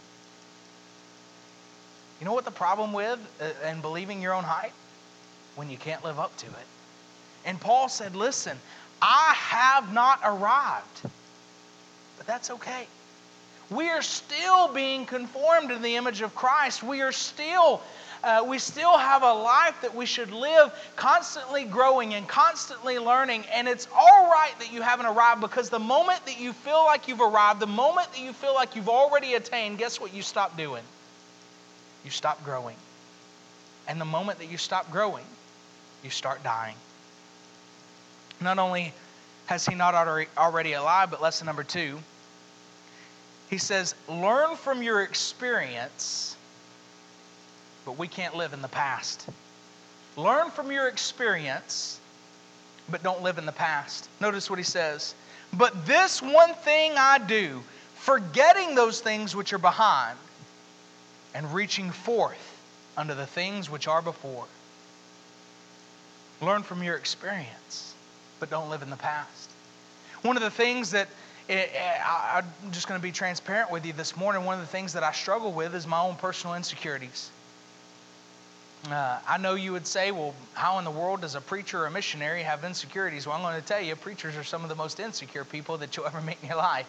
You 2.20 2.26
know 2.26 2.32
what 2.32 2.44
the 2.44 2.50
problem 2.50 2.92
with 2.92 3.18
uh, 3.40 3.68
in 3.68 3.80
believing 3.80 4.22
your 4.22 4.32
own 4.32 4.44
hype? 4.44 4.72
When 5.56 5.68
you 5.68 5.76
can't 5.76 6.04
live 6.04 6.18
up 6.18 6.36
to 6.38 6.46
it. 6.46 6.66
And 7.44 7.60
Paul 7.60 7.88
said, 7.88 8.14
Listen, 8.14 8.58
I 9.02 9.32
have 9.36 9.92
not 9.92 10.20
arrived, 10.22 11.02
but 12.16 12.26
that's 12.26 12.50
okay. 12.50 12.86
We 13.70 13.88
are 13.88 14.02
still 14.02 14.72
being 14.72 15.06
conformed 15.06 15.70
to 15.70 15.76
the 15.76 15.96
image 15.96 16.20
of 16.20 16.34
Christ. 16.36 16.84
We 16.84 17.00
are 17.02 17.10
still 17.10 17.82
uh, 18.26 18.44
we 18.44 18.58
still 18.58 18.98
have 18.98 19.22
a 19.22 19.32
life 19.32 19.80
that 19.82 19.94
we 19.94 20.04
should 20.04 20.32
live 20.32 20.72
constantly 20.96 21.64
growing 21.64 22.14
and 22.14 22.26
constantly 22.26 22.98
learning. 22.98 23.44
And 23.54 23.68
it's 23.68 23.86
all 23.96 24.28
right 24.28 24.52
that 24.58 24.72
you 24.72 24.82
haven't 24.82 25.06
arrived 25.06 25.40
because 25.40 25.70
the 25.70 25.78
moment 25.78 26.26
that 26.26 26.40
you 26.40 26.52
feel 26.52 26.84
like 26.84 27.06
you've 27.06 27.20
arrived, 27.20 27.60
the 27.60 27.68
moment 27.68 28.12
that 28.12 28.20
you 28.20 28.32
feel 28.32 28.52
like 28.52 28.74
you've 28.74 28.88
already 28.88 29.34
attained, 29.34 29.78
guess 29.78 30.00
what 30.00 30.12
you 30.12 30.22
stop 30.22 30.56
doing? 30.56 30.82
You 32.04 32.10
stop 32.10 32.44
growing. 32.44 32.74
And 33.86 34.00
the 34.00 34.04
moment 34.04 34.40
that 34.40 34.50
you 34.50 34.58
stop 34.58 34.90
growing, 34.90 35.24
you 36.02 36.10
start 36.10 36.42
dying. 36.42 36.74
Not 38.40 38.58
only 38.58 38.92
has 39.46 39.64
he 39.64 39.76
not 39.76 39.94
already, 40.36 40.72
alive, 40.72 41.12
but 41.12 41.22
lesson 41.22 41.46
number 41.46 41.62
two, 41.62 42.00
he 43.50 43.58
says, 43.58 43.94
learn 44.08 44.56
from 44.56 44.82
your 44.82 45.02
experience 45.02 46.35
but 47.86 47.96
we 47.96 48.08
can't 48.08 48.36
live 48.36 48.52
in 48.52 48.60
the 48.60 48.68
past. 48.68 49.26
Learn 50.16 50.50
from 50.50 50.70
your 50.72 50.88
experience, 50.88 51.98
but 52.90 53.02
don't 53.02 53.22
live 53.22 53.38
in 53.38 53.46
the 53.46 53.52
past. 53.52 54.08
Notice 54.20 54.50
what 54.50 54.58
he 54.58 54.64
says. 54.64 55.14
But 55.52 55.86
this 55.86 56.20
one 56.20 56.52
thing 56.54 56.92
I 56.98 57.18
do, 57.18 57.62
forgetting 57.94 58.74
those 58.74 59.00
things 59.00 59.34
which 59.34 59.52
are 59.52 59.58
behind 59.58 60.18
and 61.32 61.54
reaching 61.54 61.90
forth 61.90 62.60
unto 62.96 63.14
the 63.14 63.26
things 63.26 63.70
which 63.70 63.86
are 63.86 64.02
before. 64.02 64.44
Learn 66.42 66.62
from 66.64 66.82
your 66.82 66.96
experience, 66.96 67.94
but 68.40 68.50
don't 68.50 68.68
live 68.68 68.82
in 68.82 68.90
the 68.90 68.96
past. 68.96 69.50
One 70.22 70.36
of 70.36 70.42
the 70.42 70.50
things 70.50 70.90
that 70.90 71.08
it, 71.48 71.70
I, 72.04 72.42
I'm 72.62 72.72
just 72.72 72.88
going 72.88 72.98
to 72.98 73.02
be 73.02 73.12
transparent 73.12 73.70
with 73.70 73.86
you 73.86 73.92
this 73.92 74.16
morning. 74.16 74.44
One 74.44 74.54
of 74.54 74.60
the 74.60 74.66
things 74.66 74.94
that 74.94 75.04
I 75.04 75.12
struggle 75.12 75.52
with 75.52 75.74
is 75.74 75.86
my 75.86 76.00
own 76.00 76.16
personal 76.16 76.56
insecurities. 76.56 77.30
Uh, 78.90 79.18
I 79.26 79.38
know 79.38 79.54
you 79.54 79.72
would 79.72 79.86
say, 79.86 80.12
well, 80.12 80.34
how 80.54 80.78
in 80.78 80.84
the 80.84 80.90
world 80.90 81.22
does 81.22 81.34
a 81.34 81.40
preacher 81.40 81.82
or 81.82 81.86
a 81.86 81.90
missionary 81.90 82.42
have 82.42 82.62
insecurities? 82.62 83.26
Well, 83.26 83.34
I'm 83.34 83.42
going 83.42 83.60
to 83.60 83.66
tell 83.66 83.80
you, 83.80 83.96
preachers 83.96 84.36
are 84.36 84.44
some 84.44 84.62
of 84.62 84.68
the 84.68 84.76
most 84.76 85.00
insecure 85.00 85.44
people 85.44 85.78
that 85.78 85.96
you'll 85.96 86.06
ever 86.06 86.20
meet 86.20 86.36
in 86.42 86.48
your 86.48 86.58
life. 86.58 86.86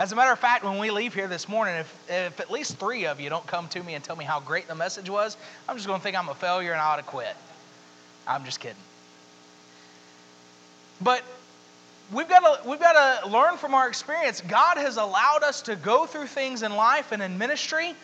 As 0.00 0.12
a 0.12 0.16
matter 0.16 0.32
of 0.32 0.38
fact, 0.38 0.64
when 0.64 0.78
we 0.78 0.90
leave 0.90 1.14
here 1.14 1.28
this 1.28 1.48
morning, 1.48 1.76
if, 1.76 1.94
if 2.08 2.40
at 2.40 2.50
least 2.50 2.78
three 2.78 3.06
of 3.06 3.20
you 3.20 3.28
don't 3.30 3.46
come 3.46 3.68
to 3.68 3.82
me 3.82 3.94
and 3.94 4.02
tell 4.02 4.16
me 4.16 4.24
how 4.24 4.40
great 4.40 4.66
the 4.66 4.74
message 4.74 5.10
was, 5.10 5.36
I'm 5.68 5.76
just 5.76 5.86
going 5.86 6.00
to 6.00 6.02
think 6.02 6.18
I'm 6.18 6.30
a 6.30 6.34
failure 6.34 6.72
and 6.72 6.80
I 6.80 6.84
ought 6.84 6.96
to 6.96 7.02
quit. 7.02 7.36
I'm 8.26 8.44
just 8.44 8.60
kidding. 8.60 8.76
But 11.02 11.22
we've 12.12 12.28
got 12.28 12.40
to 12.40 12.68
we've 12.68 12.80
got 12.80 13.22
to 13.22 13.28
learn 13.28 13.56
from 13.56 13.74
our 13.74 13.88
experience. 13.88 14.40
God 14.40 14.78
has 14.78 14.96
allowed 14.96 15.42
us 15.42 15.62
to 15.62 15.76
go 15.76 16.06
through 16.06 16.26
things 16.26 16.62
in 16.62 16.74
life 16.74 17.12
and 17.12 17.22
in 17.22 17.38
ministry 17.38 17.94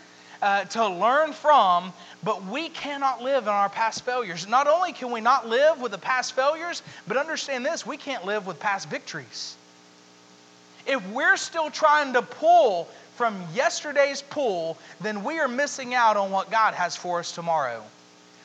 uh, 0.43 0.65
to 0.65 0.89
learn 0.89 1.33
from, 1.33 1.93
but 2.23 2.45
we 2.47 2.69
cannot 2.71 3.23
live 3.23 3.45
in 3.45 3.49
our 3.49 3.69
past 3.69 4.05
failures. 4.05 4.47
Not 4.47 4.67
only 4.67 4.93
can 4.93 5.11
we 5.11 5.21
not 5.21 5.49
live 5.49 5.81
with 5.81 5.93
the 5.93 5.99
past 5.99 6.35
failures, 6.35 6.83
but 7.07 7.17
understand 7.17 7.65
this 7.65 7.87
we 7.87 7.97
can't 7.97 8.25
live 8.25 8.47
with 8.47 8.59
past 8.61 8.89
victories. 8.89 9.57
If 10.87 11.07
we're 11.11 11.37
still 11.37 11.71
trying 11.71 12.13
to 12.13 12.23
pull 12.23 12.89
from 13.17 13.43
yesterday's 13.55 14.23
pool, 14.23 14.77
then 15.01 15.25
we 15.25 15.39
are 15.41 15.49
missing 15.49 15.95
out 15.95 16.17
on 16.17 16.31
what 16.31 16.51
God 16.51 16.75
has 16.75 16.95
for 16.95 17.19
us 17.19 17.33
tomorrow. 17.33 17.83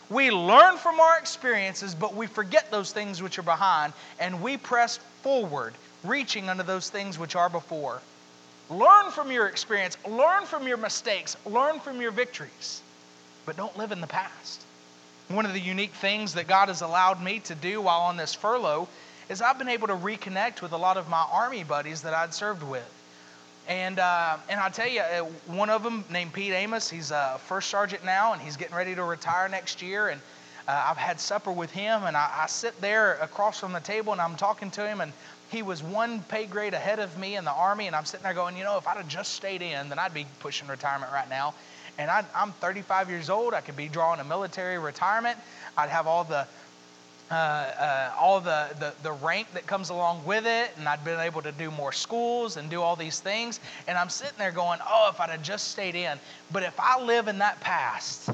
We 0.09 0.31
learn 0.31 0.77
from 0.77 0.99
our 0.99 1.17
experiences, 1.19 1.95
but 1.95 2.15
we 2.15 2.27
forget 2.27 2.69
those 2.71 2.91
things 2.91 3.21
which 3.21 3.37
are 3.39 3.43
behind, 3.43 3.93
and 4.19 4.41
we 4.41 4.57
press 4.57 4.99
forward, 5.21 5.73
reaching 6.03 6.49
unto 6.49 6.63
those 6.63 6.89
things 6.89 7.17
which 7.17 7.35
are 7.35 7.49
before. 7.49 8.01
Learn 8.71 9.11
from 9.11 9.31
your 9.31 9.47
experience, 9.47 9.97
learn 10.07 10.45
from 10.45 10.65
your 10.65 10.77
mistakes, 10.77 11.35
learn 11.45 11.81
from 11.81 11.99
your 11.99 12.11
victories, 12.11 12.81
but 13.45 13.57
don't 13.57 13.77
live 13.77 13.91
in 13.91 13.99
the 13.99 14.07
past. 14.07 14.61
One 15.27 15.45
of 15.45 15.53
the 15.53 15.59
unique 15.59 15.93
things 15.93 16.33
that 16.35 16.47
God 16.47 16.69
has 16.69 16.81
allowed 16.81 17.21
me 17.21 17.39
to 17.39 17.55
do 17.55 17.81
while 17.81 18.01
on 18.01 18.15
this 18.15 18.33
furlough 18.33 18.87
is 19.27 19.41
I've 19.41 19.57
been 19.57 19.67
able 19.67 19.87
to 19.87 19.95
reconnect 19.95 20.61
with 20.61 20.71
a 20.71 20.77
lot 20.77 20.95
of 20.95 21.09
my 21.09 21.25
Army 21.31 21.65
buddies 21.65 22.01
that 22.03 22.13
I'd 22.13 22.33
served 22.33 22.63
with. 22.63 22.89
And, 23.67 23.99
uh, 23.99 24.37
and 24.49 24.59
I'll 24.59 24.71
tell 24.71 24.87
you, 24.87 25.01
uh, 25.01 25.23
one 25.47 25.69
of 25.69 25.83
them 25.83 26.05
named 26.09 26.33
Pete 26.33 26.53
Amos, 26.53 26.89
he's 26.89 27.11
a 27.11 27.39
first 27.45 27.69
sergeant 27.69 28.05
now, 28.05 28.33
and 28.33 28.41
he's 28.41 28.57
getting 28.57 28.75
ready 28.75 28.95
to 28.95 29.03
retire 29.03 29.47
next 29.49 29.81
year. 29.81 30.09
And 30.09 30.19
uh, 30.67 30.85
I've 30.89 30.97
had 30.97 31.19
supper 31.19 31.51
with 31.51 31.71
him, 31.71 32.03
and 32.03 32.15
I, 32.15 32.29
I 32.43 32.47
sit 32.47 32.79
there 32.81 33.15
across 33.15 33.59
from 33.59 33.73
the 33.73 33.79
table, 33.79 34.11
and 34.13 34.21
I'm 34.21 34.35
talking 34.35 34.71
to 34.71 34.87
him, 34.87 35.01
and 35.01 35.13
he 35.51 35.61
was 35.61 35.83
one 35.83 36.21
pay 36.23 36.45
grade 36.45 36.73
ahead 36.73 36.99
of 36.99 37.17
me 37.17 37.35
in 37.35 37.43
the 37.43 37.51
Army, 37.51 37.87
and 37.87 37.95
I'm 37.95 38.05
sitting 38.05 38.23
there 38.23 38.33
going, 38.33 38.55
you 38.55 38.63
know, 38.63 38.77
if 38.77 38.87
I'd 38.87 38.97
have 38.97 39.07
just 39.07 39.33
stayed 39.33 39.61
in, 39.61 39.89
then 39.89 39.99
I'd 39.99 40.13
be 40.13 40.25
pushing 40.39 40.67
retirement 40.67 41.11
right 41.11 41.29
now. 41.29 41.53
And 41.97 42.09
I, 42.09 42.23
am 42.35 42.53
35 42.53 43.09
years 43.09 43.29
old. 43.29 43.53
I 43.53 43.59
could 43.59 43.75
be 43.75 43.89
drawing 43.89 44.21
a 44.21 44.23
military 44.23 44.79
retirement. 44.79 45.37
I'd 45.77 45.89
have 45.89 46.07
all 46.07 46.23
the 46.23 46.47
uh, 47.29 47.33
uh, 47.33 48.11
all 48.19 48.41
the, 48.41 48.67
the, 48.77 48.93
the 49.03 49.11
rank 49.13 49.47
that 49.53 49.65
comes 49.65 49.89
along 49.89 50.25
with 50.25 50.45
it, 50.45 50.69
and 50.77 50.85
I'd 50.87 51.05
been 51.05 51.17
able 51.17 51.41
to 51.43 51.53
do 51.53 51.71
more 51.71 51.93
schools 51.93 52.57
and 52.57 52.69
do 52.69 52.81
all 52.81 52.97
these 52.97 53.21
things. 53.21 53.61
And 53.87 53.97
I'm 53.97 54.09
sitting 54.09 54.37
there 54.37 54.51
going, 54.51 54.79
oh, 54.85 55.09
if 55.13 55.19
I'd 55.21 55.29
have 55.29 55.41
just 55.41 55.69
stayed 55.69 55.95
in. 55.95 56.19
But 56.51 56.63
if 56.63 56.77
I 56.77 57.01
live 57.01 57.29
in 57.29 57.37
that 57.37 57.61
past, 57.61 58.25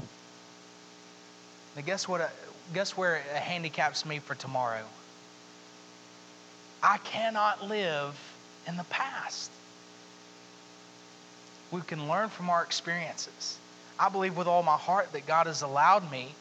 then 1.75 1.85
guess 1.85 2.07
what? 2.07 2.31
Guess 2.73 2.97
where 2.97 3.17
it 3.17 3.23
handicaps 3.23 4.03
me 4.03 4.17
for 4.17 4.33
tomorrow? 4.33 4.83
I 6.81 6.97
cannot 6.99 7.67
live 7.67 8.17
in 8.67 8.77
the 8.77 8.83
past. 8.85 9.51
We 11.71 11.81
can 11.81 12.07
learn 12.07 12.29
from 12.29 12.49
our 12.49 12.63
experiences. 12.63 13.59
I 13.99 14.09
believe 14.09 14.37
with 14.37 14.47
all 14.47 14.63
my 14.63 14.77
heart 14.77 15.11
that 15.13 15.25
God 15.25 15.47
has 15.47 15.63
allowed 15.63 16.09
me 16.11 16.35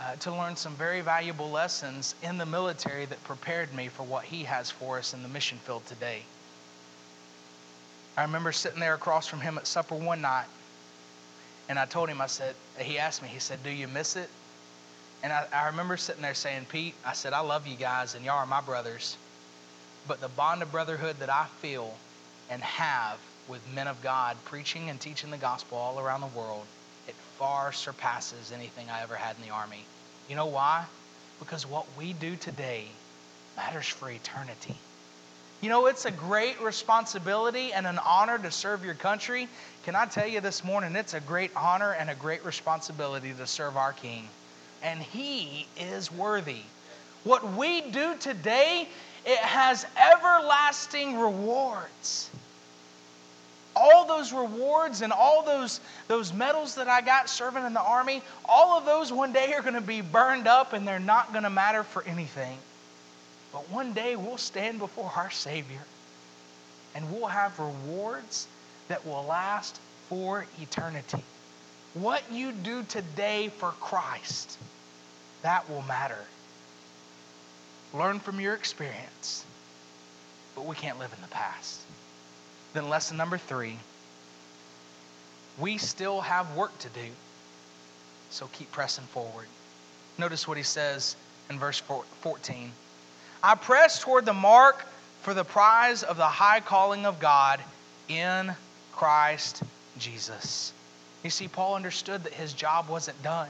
uh, 0.00 0.16
to 0.16 0.30
learn 0.32 0.56
some 0.56 0.74
very 0.76 1.00
valuable 1.00 1.50
lessons 1.50 2.14
in 2.22 2.38
the 2.38 2.46
military 2.46 3.06
that 3.06 3.22
prepared 3.24 3.72
me 3.74 3.88
for 3.88 4.02
what 4.02 4.24
He 4.24 4.42
has 4.44 4.70
for 4.70 4.98
us 4.98 5.14
in 5.14 5.22
the 5.22 5.28
mission 5.28 5.58
field 5.64 5.86
today. 5.86 6.22
I 8.16 8.22
remember 8.22 8.52
sitting 8.52 8.80
there 8.80 8.94
across 8.94 9.26
from 9.26 9.40
him 9.40 9.56
at 9.56 9.66
supper 9.66 9.94
one 9.94 10.20
night, 10.20 10.46
and 11.68 11.78
I 11.78 11.86
told 11.86 12.10
him, 12.10 12.20
I 12.20 12.26
said, 12.26 12.54
he 12.78 12.98
asked 12.98 13.22
me, 13.22 13.28
he 13.28 13.38
said, 13.38 13.62
Do 13.62 13.70
you 13.70 13.88
miss 13.88 14.16
it? 14.16 14.28
And 15.22 15.32
I, 15.32 15.46
I 15.52 15.66
remember 15.66 15.96
sitting 15.96 16.20
there 16.20 16.34
saying, 16.34 16.66
Pete, 16.70 16.94
I 17.04 17.12
said, 17.12 17.32
I 17.32 17.40
love 17.40 17.66
you 17.66 17.76
guys, 17.76 18.14
and 18.14 18.24
y'all 18.24 18.36
are 18.36 18.46
my 18.46 18.60
brothers. 18.60 19.16
But 20.06 20.20
the 20.20 20.28
bond 20.28 20.62
of 20.62 20.72
brotherhood 20.72 21.20
that 21.20 21.30
I 21.30 21.46
feel 21.60 21.98
and 22.48 22.62
have 22.62 23.18
with 23.46 23.66
men 23.66 23.86
of 23.86 24.00
God 24.02 24.36
preaching 24.44 24.90
and 24.90 25.00
teaching 25.00 25.30
the 25.30 25.38
gospel 25.38 25.78
all 25.78 25.98
around 25.98 26.20
the 26.20 26.26
world, 26.28 26.66
it 27.06 27.16
far 27.38 27.72
surpasses 27.72 28.52
anything 28.52 28.90
I 28.90 29.02
ever 29.02 29.16
had 29.16 29.36
in 29.36 29.42
the 29.42 29.50
Army. 29.50 29.86
You 30.28 30.36
know 30.36 30.46
why? 30.46 30.86
Because 31.38 31.66
what 31.66 31.96
we 31.96 32.12
do 32.12 32.36
today 32.36 32.92
matters 33.56 33.86
for 33.86 34.10
eternity. 34.10 34.80
You 35.60 35.68
know, 35.68 35.86
it's 35.86 36.06
a 36.06 36.10
great 36.10 36.60
responsibility 36.60 37.72
and 37.72 37.86
an 37.86 38.00
honor 38.04 38.36
to 38.38 38.50
serve 38.50 38.84
your 38.84 38.94
country. 38.94 39.48
Can 39.84 39.94
I 39.94 40.06
tell 40.06 40.26
you 40.26 40.40
this 40.40 40.64
morning, 40.64 40.96
it's 40.96 41.14
a 41.14 41.20
great 41.20 41.52
honor 41.54 41.92
and 41.92 42.10
a 42.10 42.16
great 42.16 42.44
responsibility 42.44 43.32
to 43.32 43.46
serve 43.46 43.76
our 43.76 43.92
King. 43.92 44.28
and 44.82 45.00
He 45.00 45.68
is 45.76 46.10
worthy. 46.10 46.62
What 47.22 47.52
we 47.52 47.92
do 47.92 48.16
today, 48.18 48.88
it 49.24 49.38
has 49.38 49.86
everlasting 49.96 51.18
rewards. 51.18 52.30
All 53.74 54.06
those 54.06 54.32
rewards 54.32 55.00
and 55.02 55.12
all 55.12 55.44
those, 55.44 55.80
those 56.08 56.32
medals 56.32 56.74
that 56.74 56.88
I 56.88 57.00
got 57.00 57.28
serving 57.28 57.64
in 57.64 57.72
the 57.72 57.80
army, 57.80 58.22
all 58.44 58.78
of 58.78 58.84
those 58.84 59.12
one 59.12 59.32
day 59.32 59.52
are 59.54 59.62
going 59.62 59.74
to 59.74 59.80
be 59.80 60.00
burned 60.00 60.46
up 60.46 60.72
and 60.72 60.86
they're 60.86 61.00
not 61.00 61.32
going 61.32 61.44
to 61.44 61.50
matter 61.50 61.82
for 61.82 62.02
anything. 62.04 62.58
But 63.52 63.68
one 63.70 63.92
day 63.92 64.16
we'll 64.16 64.38
stand 64.38 64.78
before 64.78 65.10
our 65.16 65.30
Savior 65.30 65.82
and 66.94 67.10
we'll 67.12 67.28
have 67.28 67.58
rewards 67.58 68.46
that 68.88 69.06
will 69.06 69.24
last 69.24 69.80
for 70.08 70.44
eternity. 70.60 71.22
What 71.94 72.22
you 72.30 72.52
do 72.52 72.82
today 72.84 73.50
for 73.58 73.72
Christ, 73.80 74.58
that 75.42 75.68
will 75.70 75.82
matter. 75.82 76.26
Learn 77.94 78.20
from 78.20 78.40
your 78.40 78.54
experience, 78.54 79.44
but 80.54 80.64
we 80.64 80.74
can't 80.74 80.98
live 80.98 81.12
in 81.14 81.20
the 81.20 81.28
past. 81.28 81.80
Then, 82.72 82.88
lesson 82.88 83.16
number 83.16 83.38
three 83.38 83.78
we 85.58 85.76
still 85.76 86.22
have 86.22 86.56
work 86.56 86.76
to 86.78 86.88
do, 86.88 87.06
so 88.30 88.48
keep 88.52 88.72
pressing 88.72 89.04
forward. 89.04 89.46
Notice 90.18 90.48
what 90.48 90.56
he 90.56 90.62
says 90.62 91.16
in 91.50 91.58
verse 91.58 91.82
14 92.20 92.72
I 93.42 93.54
press 93.56 94.00
toward 94.00 94.24
the 94.24 94.32
mark 94.32 94.86
for 95.22 95.34
the 95.34 95.44
prize 95.44 96.02
of 96.02 96.16
the 96.16 96.28
high 96.28 96.60
calling 96.60 97.06
of 97.06 97.18
God 97.18 97.60
in 98.08 98.54
Christ 98.92 99.62
Jesus. 99.98 100.72
You 101.22 101.30
see, 101.30 101.48
Paul 101.48 101.74
understood 101.74 102.24
that 102.24 102.34
his 102.34 102.52
job 102.52 102.88
wasn't 102.88 103.22
done. 103.22 103.48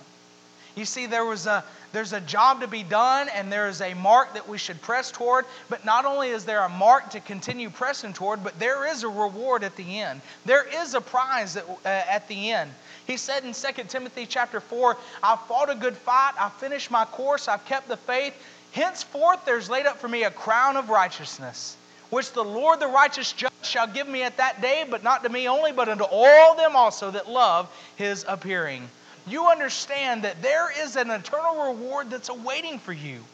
You 0.74 0.86
see, 0.86 1.06
there 1.06 1.24
was 1.24 1.46
a, 1.46 1.64
there's 1.92 2.14
a 2.14 2.20
job 2.20 2.60
to 2.62 2.66
be 2.66 2.82
done 2.82 3.28
and 3.34 3.52
there 3.52 3.68
is 3.68 3.82
a 3.82 3.92
mark 3.94 4.32
that 4.34 4.48
we 4.48 4.56
should 4.56 4.80
press 4.80 5.10
toward. 5.10 5.44
But 5.68 5.84
not 5.84 6.06
only 6.06 6.30
is 6.30 6.44
there 6.44 6.64
a 6.64 6.68
mark 6.68 7.10
to 7.10 7.20
continue 7.20 7.68
pressing 7.68 8.14
toward, 8.14 8.42
but 8.42 8.58
there 8.58 8.86
is 8.86 9.02
a 9.02 9.08
reward 9.08 9.64
at 9.64 9.76
the 9.76 10.00
end. 10.00 10.22
There 10.46 10.66
is 10.82 10.94
a 10.94 11.00
prize 11.00 11.56
at, 11.56 11.68
uh, 11.68 11.88
at 11.88 12.26
the 12.28 12.52
end. 12.52 12.70
He 13.06 13.16
said 13.16 13.44
in 13.44 13.52
2 13.52 13.84
Timothy 13.84 14.24
chapter 14.26 14.60
4, 14.60 14.96
I've 15.22 15.40
fought 15.42 15.68
a 15.68 15.74
good 15.74 15.96
fight, 15.96 16.32
I've 16.38 16.54
finished 16.54 16.90
my 16.90 17.04
course, 17.04 17.48
I've 17.48 17.64
kept 17.66 17.88
the 17.88 17.96
faith. 17.96 18.34
Henceforth 18.72 19.44
there's 19.44 19.68
laid 19.68 19.84
up 19.84 19.98
for 19.98 20.08
me 20.08 20.24
a 20.24 20.30
crown 20.30 20.76
of 20.76 20.88
righteousness, 20.88 21.76
which 22.08 22.32
the 22.32 22.44
Lord 22.44 22.80
the 22.80 22.86
righteous 22.86 23.32
judge 23.32 23.52
shall 23.62 23.86
give 23.86 24.08
me 24.08 24.22
at 24.22 24.38
that 24.38 24.62
day, 24.62 24.86
but 24.88 25.02
not 25.02 25.22
to 25.24 25.28
me 25.28 25.48
only, 25.48 25.72
but 25.72 25.90
unto 25.90 26.04
all 26.04 26.54
them 26.56 26.74
also 26.76 27.10
that 27.10 27.28
love 27.28 27.68
his 27.96 28.24
appearing 28.26 28.88
you 29.26 29.46
understand 29.48 30.24
that 30.24 30.42
there 30.42 30.68
is 30.82 30.96
an 30.96 31.10
eternal 31.10 31.72
reward 31.72 32.10
that's 32.10 32.28
awaiting 32.28 32.78
for 32.78 32.92
you. 32.92 33.24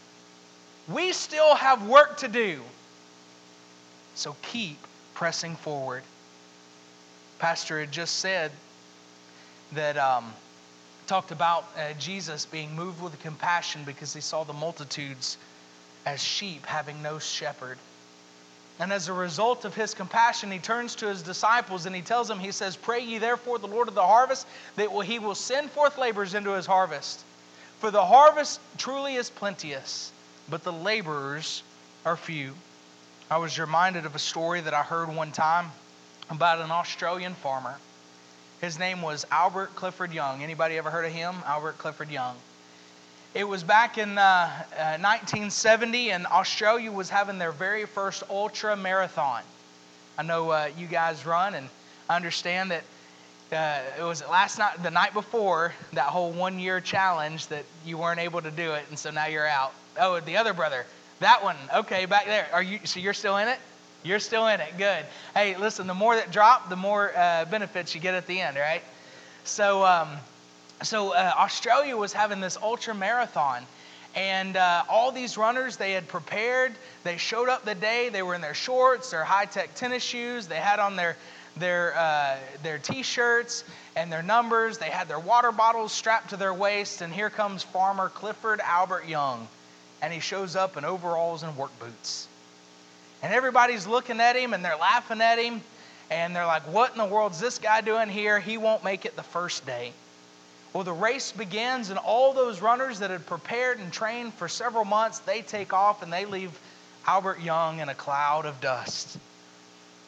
We 0.88 1.12
still 1.12 1.54
have 1.54 1.86
work 1.86 2.18
to 2.18 2.28
do. 2.28 2.60
So 4.14 4.36
keep 4.42 4.78
pressing 5.14 5.56
forward. 5.56 6.02
Pastor 7.38 7.80
had 7.80 7.92
just 7.92 8.16
said 8.16 8.50
that, 9.72 9.96
um, 9.96 10.32
talked 11.08 11.30
about 11.30 11.64
uh, 11.74 11.94
Jesus 11.98 12.44
being 12.44 12.76
moved 12.76 13.02
with 13.02 13.18
compassion 13.20 13.82
because 13.84 14.12
he 14.12 14.20
saw 14.20 14.44
the 14.44 14.52
multitudes 14.52 15.38
as 16.04 16.22
sheep 16.22 16.66
having 16.66 17.02
no 17.02 17.18
shepherd. 17.18 17.78
And 18.80 18.92
as 18.92 19.08
a 19.08 19.12
result 19.12 19.64
of 19.64 19.74
his 19.74 19.92
compassion, 19.92 20.52
he 20.52 20.58
turns 20.58 20.94
to 20.96 21.08
his 21.08 21.22
disciples 21.22 21.86
and 21.86 21.94
he 21.94 22.02
tells 22.02 22.28
them, 22.28 22.38
He 22.38 22.52
says, 22.52 22.76
Pray 22.76 23.00
ye 23.00 23.18
therefore 23.18 23.58
the 23.58 23.66
Lord 23.66 23.88
of 23.88 23.94
the 23.94 24.06
harvest 24.06 24.46
that 24.76 24.90
he 25.04 25.18
will 25.18 25.34
send 25.34 25.70
forth 25.70 25.98
laborers 25.98 26.34
into 26.34 26.50
his 26.50 26.66
harvest. 26.66 27.20
For 27.80 27.90
the 27.90 28.04
harvest 28.04 28.60
truly 28.76 29.16
is 29.16 29.30
plenteous, 29.30 30.12
but 30.48 30.62
the 30.62 30.72
laborers 30.72 31.62
are 32.04 32.16
few. 32.16 32.54
I 33.30 33.38
was 33.38 33.58
reminded 33.58 34.06
of 34.06 34.14
a 34.14 34.20
story 34.20 34.60
that 34.60 34.74
I 34.74 34.82
heard 34.82 35.14
one 35.14 35.32
time 35.32 35.70
about 36.30 36.60
an 36.60 36.70
Australian 36.70 37.34
farmer. 37.34 37.74
His 38.60 38.78
name 38.78 39.02
was 39.02 39.26
Albert 39.30 39.76
Clifford 39.76 40.12
Young. 40.12 40.42
Anybody 40.42 40.78
ever 40.78 40.90
heard 40.90 41.04
of 41.04 41.12
him? 41.12 41.36
Albert 41.46 41.78
Clifford 41.78 42.10
Young. 42.10 42.36
It 43.34 43.46
was 43.46 43.62
back 43.62 43.98
in 43.98 44.16
uh, 44.16 44.22
uh, 44.22 44.96
1970, 45.00 46.12
and 46.12 46.26
Australia 46.26 46.90
was 46.90 47.10
having 47.10 47.38
their 47.38 47.52
very 47.52 47.84
first 47.84 48.22
ultra 48.30 48.74
marathon. 48.74 49.42
I 50.16 50.22
know 50.22 50.50
uh, 50.50 50.70
you 50.78 50.86
guys 50.86 51.26
run, 51.26 51.54
and 51.54 51.68
I 52.08 52.16
understand 52.16 52.70
that 52.70 52.84
uh, 53.52 54.00
it 54.00 54.02
was 54.02 54.26
last 54.28 54.58
night, 54.58 54.82
the 54.82 54.90
night 54.90 55.12
before 55.12 55.74
that 55.92 56.06
whole 56.06 56.30
one 56.32 56.58
year 56.58 56.80
challenge 56.80 57.48
that 57.48 57.64
you 57.84 57.98
weren't 57.98 58.18
able 58.18 58.40
to 58.40 58.50
do 58.50 58.72
it, 58.72 58.84
and 58.88 58.98
so 58.98 59.10
now 59.10 59.26
you're 59.26 59.46
out. 59.46 59.74
Oh, 60.00 60.20
the 60.20 60.38
other 60.38 60.54
brother, 60.54 60.86
that 61.20 61.44
one. 61.44 61.56
Okay, 61.76 62.06
back 62.06 62.24
there. 62.24 62.48
Are 62.54 62.62
you? 62.62 62.80
So 62.84 62.98
you're 62.98 63.14
still 63.14 63.36
in 63.36 63.48
it? 63.48 63.58
You're 64.04 64.20
still 64.20 64.46
in 64.46 64.60
it. 64.60 64.70
Good. 64.78 65.04
Hey, 65.34 65.54
listen. 65.54 65.86
The 65.86 65.94
more 65.94 66.16
that 66.16 66.32
drop, 66.32 66.70
the 66.70 66.76
more 66.76 67.12
uh, 67.14 67.44
benefits 67.44 67.94
you 67.94 68.00
get 68.00 68.14
at 68.14 68.26
the 68.26 68.40
end, 68.40 68.56
right? 68.56 68.82
So. 69.44 69.84
Um, 69.84 70.08
so 70.82 71.12
uh, 71.12 71.32
Australia 71.36 71.96
was 71.96 72.12
having 72.12 72.40
this 72.40 72.56
ultra 72.56 72.94
marathon. 72.94 73.64
And 74.14 74.56
uh, 74.56 74.84
all 74.88 75.12
these 75.12 75.36
runners, 75.36 75.76
they 75.76 75.92
had 75.92 76.08
prepared. 76.08 76.72
They 77.04 77.18
showed 77.18 77.48
up 77.48 77.64
the 77.64 77.74
day. 77.74 78.08
They 78.08 78.22
were 78.22 78.34
in 78.34 78.40
their 78.40 78.54
shorts, 78.54 79.10
their 79.10 79.24
high 79.24 79.44
tech 79.44 79.74
tennis 79.74 80.02
shoes. 80.02 80.46
They 80.46 80.56
had 80.56 80.78
on 80.78 80.96
their, 80.96 81.16
their, 81.56 81.96
uh, 81.96 82.36
their 82.62 82.78
t 82.78 83.02
shirts 83.02 83.64
and 83.96 84.10
their 84.10 84.22
numbers. 84.22 84.78
They 84.78 84.90
had 84.90 85.08
their 85.08 85.18
water 85.18 85.52
bottles 85.52 85.92
strapped 85.92 86.30
to 86.30 86.36
their 86.36 86.54
waist. 86.54 87.00
And 87.02 87.12
here 87.12 87.30
comes 87.30 87.62
Farmer 87.62 88.08
Clifford 88.08 88.60
Albert 88.60 89.06
Young. 89.06 89.46
And 90.00 90.12
he 90.12 90.20
shows 90.20 90.56
up 90.56 90.76
in 90.76 90.84
overalls 90.84 91.42
and 91.42 91.56
work 91.56 91.76
boots. 91.78 92.28
And 93.22 93.34
everybody's 93.34 93.86
looking 93.86 94.20
at 94.20 94.36
him 94.36 94.54
and 94.54 94.64
they're 94.64 94.76
laughing 94.76 95.20
at 95.20 95.38
him. 95.38 95.60
And 96.10 96.34
they're 96.34 96.46
like, 96.46 96.62
What 96.62 96.92
in 96.92 96.98
the 96.98 97.04
world's 97.04 97.40
this 97.40 97.58
guy 97.58 97.82
doing 97.82 98.08
here? 98.08 98.40
He 98.40 98.56
won't 98.56 98.84
make 98.84 99.04
it 99.04 99.16
the 99.16 99.22
first 99.22 99.66
day. 99.66 99.92
Well, 100.72 100.84
the 100.84 100.92
race 100.92 101.32
begins, 101.32 101.90
and 101.90 101.98
all 101.98 102.32
those 102.34 102.60
runners 102.60 102.98
that 102.98 103.10
had 103.10 103.26
prepared 103.26 103.78
and 103.78 103.92
trained 103.92 104.34
for 104.34 104.48
several 104.48 104.84
months, 104.84 105.20
they 105.20 105.40
take 105.40 105.72
off 105.72 106.02
and 106.02 106.12
they 106.12 106.24
leave 106.24 106.50
Albert 107.06 107.40
Young 107.40 107.80
in 107.80 107.88
a 107.88 107.94
cloud 107.94 108.44
of 108.44 108.60
dust. 108.60 109.18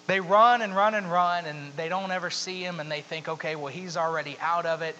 They 0.07 0.21
run 0.21 0.61
and 0.61 0.75
run 0.75 0.95
and 0.95 1.11
run, 1.11 1.47
and 1.47 1.73
they 1.77 1.89
don't 1.89 2.11
ever 2.11 2.31
see 2.31 2.63
him, 2.63 2.81
and 2.81 2.91
they 2.91 3.01
think, 3.01 3.29
okay, 3.29 3.57
well, 3.57 3.73
he's 3.73 3.97
already 3.97 4.37
out 4.41 4.67
of 4.67 4.83
it. 4.83 4.97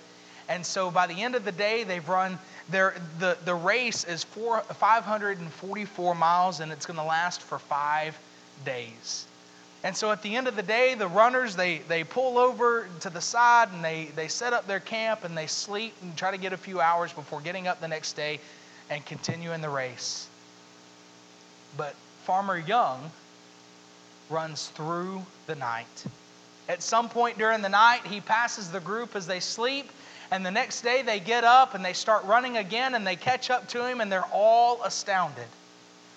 And 0.49 0.65
so 0.65 0.91
by 0.91 1.07
the 1.07 1.23
end 1.23 1.35
of 1.35 1.45
the 1.45 1.53
day, 1.53 1.85
they've 1.85 2.09
run 2.09 2.39
their, 2.71 2.95
the, 3.19 3.37
the 3.45 3.55
race 3.55 4.05
is 4.05 4.25
four, 4.25 4.61
544 4.63 6.15
miles, 6.15 6.61
and 6.61 6.73
it's 6.73 6.87
going 6.87 6.99
to 6.99 7.05
last 7.05 7.43
for 7.43 7.59
five 7.59 8.19
days. 8.65 9.27
And 9.83 9.97
so 9.97 10.11
at 10.11 10.23
the 10.23 10.37
end 10.37 10.47
of 10.47 10.57
the 10.57 10.63
day, 10.63 10.95
the 10.95 11.09
runners, 11.09 11.57
they, 11.57 11.79
they 11.89 12.05
pull 12.05 12.39
over 12.39 12.87
to 13.01 13.11
the 13.11 13.21
side 13.21 13.69
and 13.73 13.83
they, 13.83 14.09
they 14.15 14.29
set 14.29 14.53
up 14.53 14.67
their 14.67 14.81
camp 14.81 15.25
and 15.25 15.37
they 15.37 15.47
sleep 15.47 15.95
and 16.03 16.15
try 16.17 16.31
to 16.31 16.39
get 16.39 16.53
a 16.53 16.59
few 16.59 16.81
hours 16.81 17.13
before 17.13 17.41
getting 17.41 17.67
up 17.67 17.81
the 17.81 17.89
next 17.89 18.15
day 18.15 18.41
and 18.91 19.05
continuing 19.07 19.63
the 19.63 19.71
race. 19.71 20.27
But 21.79 21.95
Farmer 22.25 22.59
Young 22.59 23.11
runs 24.29 24.69
through 24.69 25.23
the 25.47 25.55
night. 25.55 26.05
At 26.69 26.83
some 26.83 27.09
point 27.09 27.39
during 27.39 27.63
the 27.63 27.69
night, 27.69 28.07
he 28.07 28.21
passes 28.21 28.71
the 28.71 28.81
group 28.81 29.17
as 29.17 29.27
they 29.27 29.41
sleep, 29.41 29.91
and 30.31 30.45
the 30.47 30.51
next 30.51 30.83
day 30.83 31.03
they 31.03 31.19
get 31.19 31.43
up 31.43 31.75
and 31.75 31.85
they 31.85 31.95
start 31.95 32.25
running 32.25 32.59
again 32.59 32.95
and 32.95 33.07
they 33.07 33.17
catch 33.17 33.51
up 33.51 33.67
to 33.69 33.85
him 33.85 34.01
and 34.01 34.13
they're 34.13 34.29
all 34.33 34.83
astounded. 34.85 35.47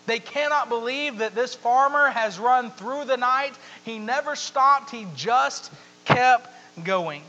They 0.06 0.20
cannot 0.20 0.70
believe 0.70 1.20
that 1.20 1.36
this 1.36 1.56
farmer 1.56 2.10
has 2.10 2.38
run 2.38 2.72
through 2.72 3.06
the 3.06 3.18
night. 3.18 3.54
He 3.86 4.00
never 4.00 4.36
stopped, 4.36 4.89
he 4.89 5.08
just 5.16 5.72
kept 6.06 6.50
going. 6.84 7.24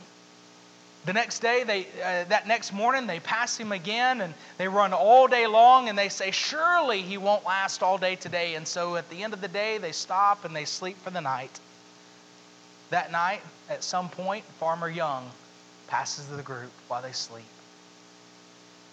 The 1.07 1.13
next 1.13 1.41
day, 1.41 1.65
they, 1.65 1.87
uh, 2.03 2.25
that 2.31 2.49
next 2.49 2.73
morning, 2.73 3.07
they 3.07 3.21
pass 3.21 3.59
him 3.59 3.73
again 3.73 4.23
and 4.23 4.33
they 4.57 4.69
run 4.69 4.95
all 4.95 5.29
day 5.29 5.47
long 5.47 5.91
and 5.91 5.99
they 5.99 6.09
say, 6.09 6.31
Surely 6.31 7.03
he 7.03 7.19
won't 7.19 7.45
last 7.45 7.83
all 7.83 7.99
day 7.99 8.17
today. 8.17 8.55
And 8.55 8.67
so 8.67 8.97
at 8.97 9.09
the 9.11 9.23
end 9.23 9.35
of 9.35 9.43
the 9.43 9.49
day, 9.49 9.77
they 9.77 9.93
stop 9.93 10.47
and 10.47 10.57
they 10.57 10.65
sleep 10.65 10.97
for 11.05 11.11
the 11.11 11.21
night. 11.21 11.61
That 12.91 13.13
night, 13.13 13.43
at 13.69 13.85
some 13.85 14.09
point, 14.09 14.45
Farmer 14.59 14.89
Young 14.89 15.31
passes 15.89 16.27
the 16.29 16.43
group 16.43 16.71
while 16.89 17.03
they 17.03 17.13
sleep. 17.13 17.45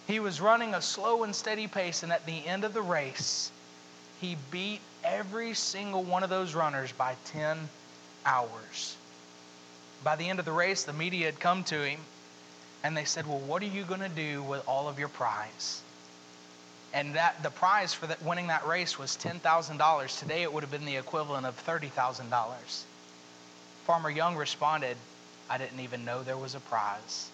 He 0.06 0.20
was 0.20 0.40
running 0.40 0.74
a 0.74 0.82
slow 0.82 1.22
and 1.22 1.34
steady 1.34 1.66
pace, 1.66 2.02
and 2.02 2.12
at 2.12 2.26
the 2.26 2.46
end 2.46 2.64
of 2.64 2.74
the 2.74 2.82
race, 2.82 3.50
he 4.22 4.36
beat 4.52 4.80
every 5.02 5.52
single 5.52 6.04
one 6.04 6.22
of 6.22 6.30
those 6.30 6.54
runners 6.54 6.92
by 6.92 7.16
10 7.26 7.68
hours. 8.24 8.96
By 10.04 10.14
the 10.16 10.28
end 10.28 10.38
of 10.38 10.44
the 10.44 10.52
race, 10.52 10.84
the 10.84 10.92
media 10.92 11.26
had 11.26 11.40
come 11.40 11.64
to 11.64 11.84
him 11.84 11.98
and 12.84 12.96
they 12.96 13.04
said, 13.04 13.26
Well, 13.26 13.40
what 13.40 13.62
are 13.62 13.66
you 13.66 13.82
going 13.82 14.00
to 14.00 14.08
do 14.08 14.42
with 14.44 14.62
all 14.66 14.88
of 14.88 14.98
your 14.98 15.08
prize? 15.08 15.82
And 16.94 17.16
that 17.16 17.42
the 17.42 17.50
prize 17.50 17.94
for 17.94 18.06
that, 18.06 18.22
winning 18.24 18.46
that 18.46 18.66
race 18.66 18.98
was 18.98 19.16
$10,000. 19.16 20.18
Today 20.18 20.42
it 20.42 20.52
would 20.52 20.62
have 20.62 20.70
been 20.70 20.86
the 20.86 20.96
equivalent 20.96 21.44
of 21.44 21.64
$30,000. 21.66 22.30
Farmer 23.86 24.10
Young 24.10 24.36
responded, 24.36 24.96
I 25.50 25.58
didn't 25.58 25.80
even 25.80 26.04
know 26.04 26.22
there 26.22 26.36
was 26.36 26.54
a 26.54 26.60
prize. 26.60 27.28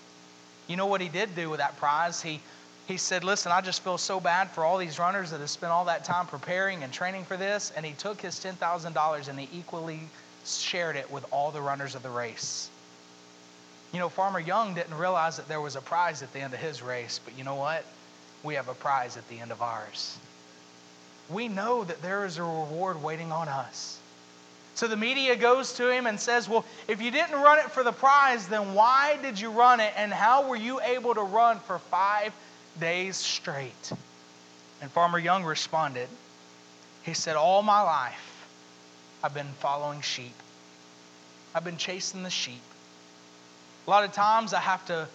You 0.68 0.76
know 0.76 0.86
what 0.86 1.00
he 1.00 1.08
did 1.08 1.34
do 1.34 1.50
with 1.50 1.58
that 1.58 1.76
prize? 1.76 2.22
He 2.22 2.40
he 2.88 2.96
said, 2.96 3.22
Listen, 3.22 3.52
I 3.52 3.60
just 3.60 3.84
feel 3.84 3.98
so 3.98 4.18
bad 4.18 4.50
for 4.50 4.64
all 4.64 4.78
these 4.78 4.98
runners 4.98 5.30
that 5.30 5.40
have 5.40 5.50
spent 5.50 5.70
all 5.70 5.84
that 5.84 6.04
time 6.04 6.26
preparing 6.26 6.82
and 6.82 6.90
training 6.90 7.24
for 7.24 7.36
this. 7.36 7.70
And 7.76 7.84
he 7.84 7.92
took 7.92 8.20
his 8.20 8.36
$10,000 8.36 9.28
and 9.28 9.38
he 9.38 9.48
equally 9.56 10.00
shared 10.46 10.96
it 10.96 11.08
with 11.10 11.24
all 11.30 11.50
the 11.50 11.60
runners 11.60 11.94
of 11.94 12.02
the 12.02 12.08
race. 12.08 12.70
You 13.92 13.98
know, 13.98 14.08
Farmer 14.08 14.40
Young 14.40 14.74
didn't 14.74 14.94
realize 14.94 15.36
that 15.36 15.48
there 15.48 15.60
was 15.60 15.76
a 15.76 15.82
prize 15.82 16.22
at 16.22 16.32
the 16.32 16.40
end 16.40 16.54
of 16.54 16.60
his 16.60 16.82
race, 16.82 17.20
but 17.22 17.36
you 17.36 17.44
know 17.44 17.54
what? 17.54 17.84
We 18.42 18.54
have 18.54 18.68
a 18.68 18.74
prize 18.74 19.18
at 19.18 19.28
the 19.28 19.38
end 19.38 19.52
of 19.52 19.60
ours. 19.60 20.16
We 21.30 21.46
know 21.46 21.84
that 21.84 22.00
there 22.00 22.24
is 22.24 22.38
a 22.38 22.42
reward 22.42 23.02
waiting 23.02 23.32
on 23.32 23.48
us. 23.48 23.98
So 24.76 24.86
the 24.86 24.96
media 24.96 25.36
goes 25.36 25.74
to 25.74 25.90
him 25.90 26.06
and 26.06 26.18
says, 26.18 26.48
Well, 26.48 26.64
if 26.86 27.02
you 27.02 27.10
didn't 27.10 27.34
run 27.34 27.58
it 27.58 27.70
for 27.70 27.82
the 27.82 27.92
prize, 27.92 28.46
then 28.48 28.72
why 28.74 29.18
did 29.20 29.38
you 29.38 29.50
run 29.50 29.80
it? 29.80 29.92
And 29.96 30.10
how 30.12 30.48
were 30.48 30.56
you 30.56 30.80
able 30.80 31.14
to 31.14 31.22
run 31.22 31.58
for 31.60 31.78
five 31.78 32.32
days 32.80 33.16
straight? 33.16 33.92
And 34.80 34.90
Farmer 34.90 35.18
Young 35.18 35.44
responded, 35.44 36.08
He 37.02 37.14
said, 37.14 37.36
All 37.36 37.62
my 37.62 37.80
life, 37.80 38.46
I've 39.22 39.34
been 39.34 39.52
following 39.60 40.00
sheep, 40.00 40.34
I've 41.54 41.64
been 41.64 41.76
chasing 41.76 42.22
the 42.22 42.30
sheep. 42.30 42.62
A 43.86 43.90
lot 43.90 44.04
of 44.04 44.12
times 44.12 44.52
I 44.52 44.60
have 44.60 44.84
to 44.86 45.08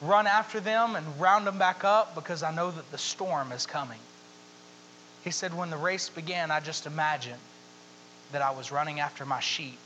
run 0.00 0.26
after 0.26 0.60
them 0.60 0.96
and 0.96 1.20
round 1.20 1.46
them 1.46 1.58
back 1.58 1.84
up 1.84 2.14
because 2.14 2.42
I 2.42 2.54
know 2.54 2.70
that 2.70 2.90
the 2.90 2.98
storm 2.98 3.52
is 3.52 3.66
coming. 3.66 3.98
He 5.24 5.30
said, 5.30 5.56
When 5.56 5.70
the 5.70 5.76
race 5.76 6.08
began, 6.08 6.50
I 6.50 6.60
just 6.60 6.86
imagined 6.86 7.40
that 8.32 8.42
I 8.42 8.50
was 8.52 8.72
running 8.72 9.00
after 9.00 9.24
my 9.24 9.40
sheep 9.40 9.78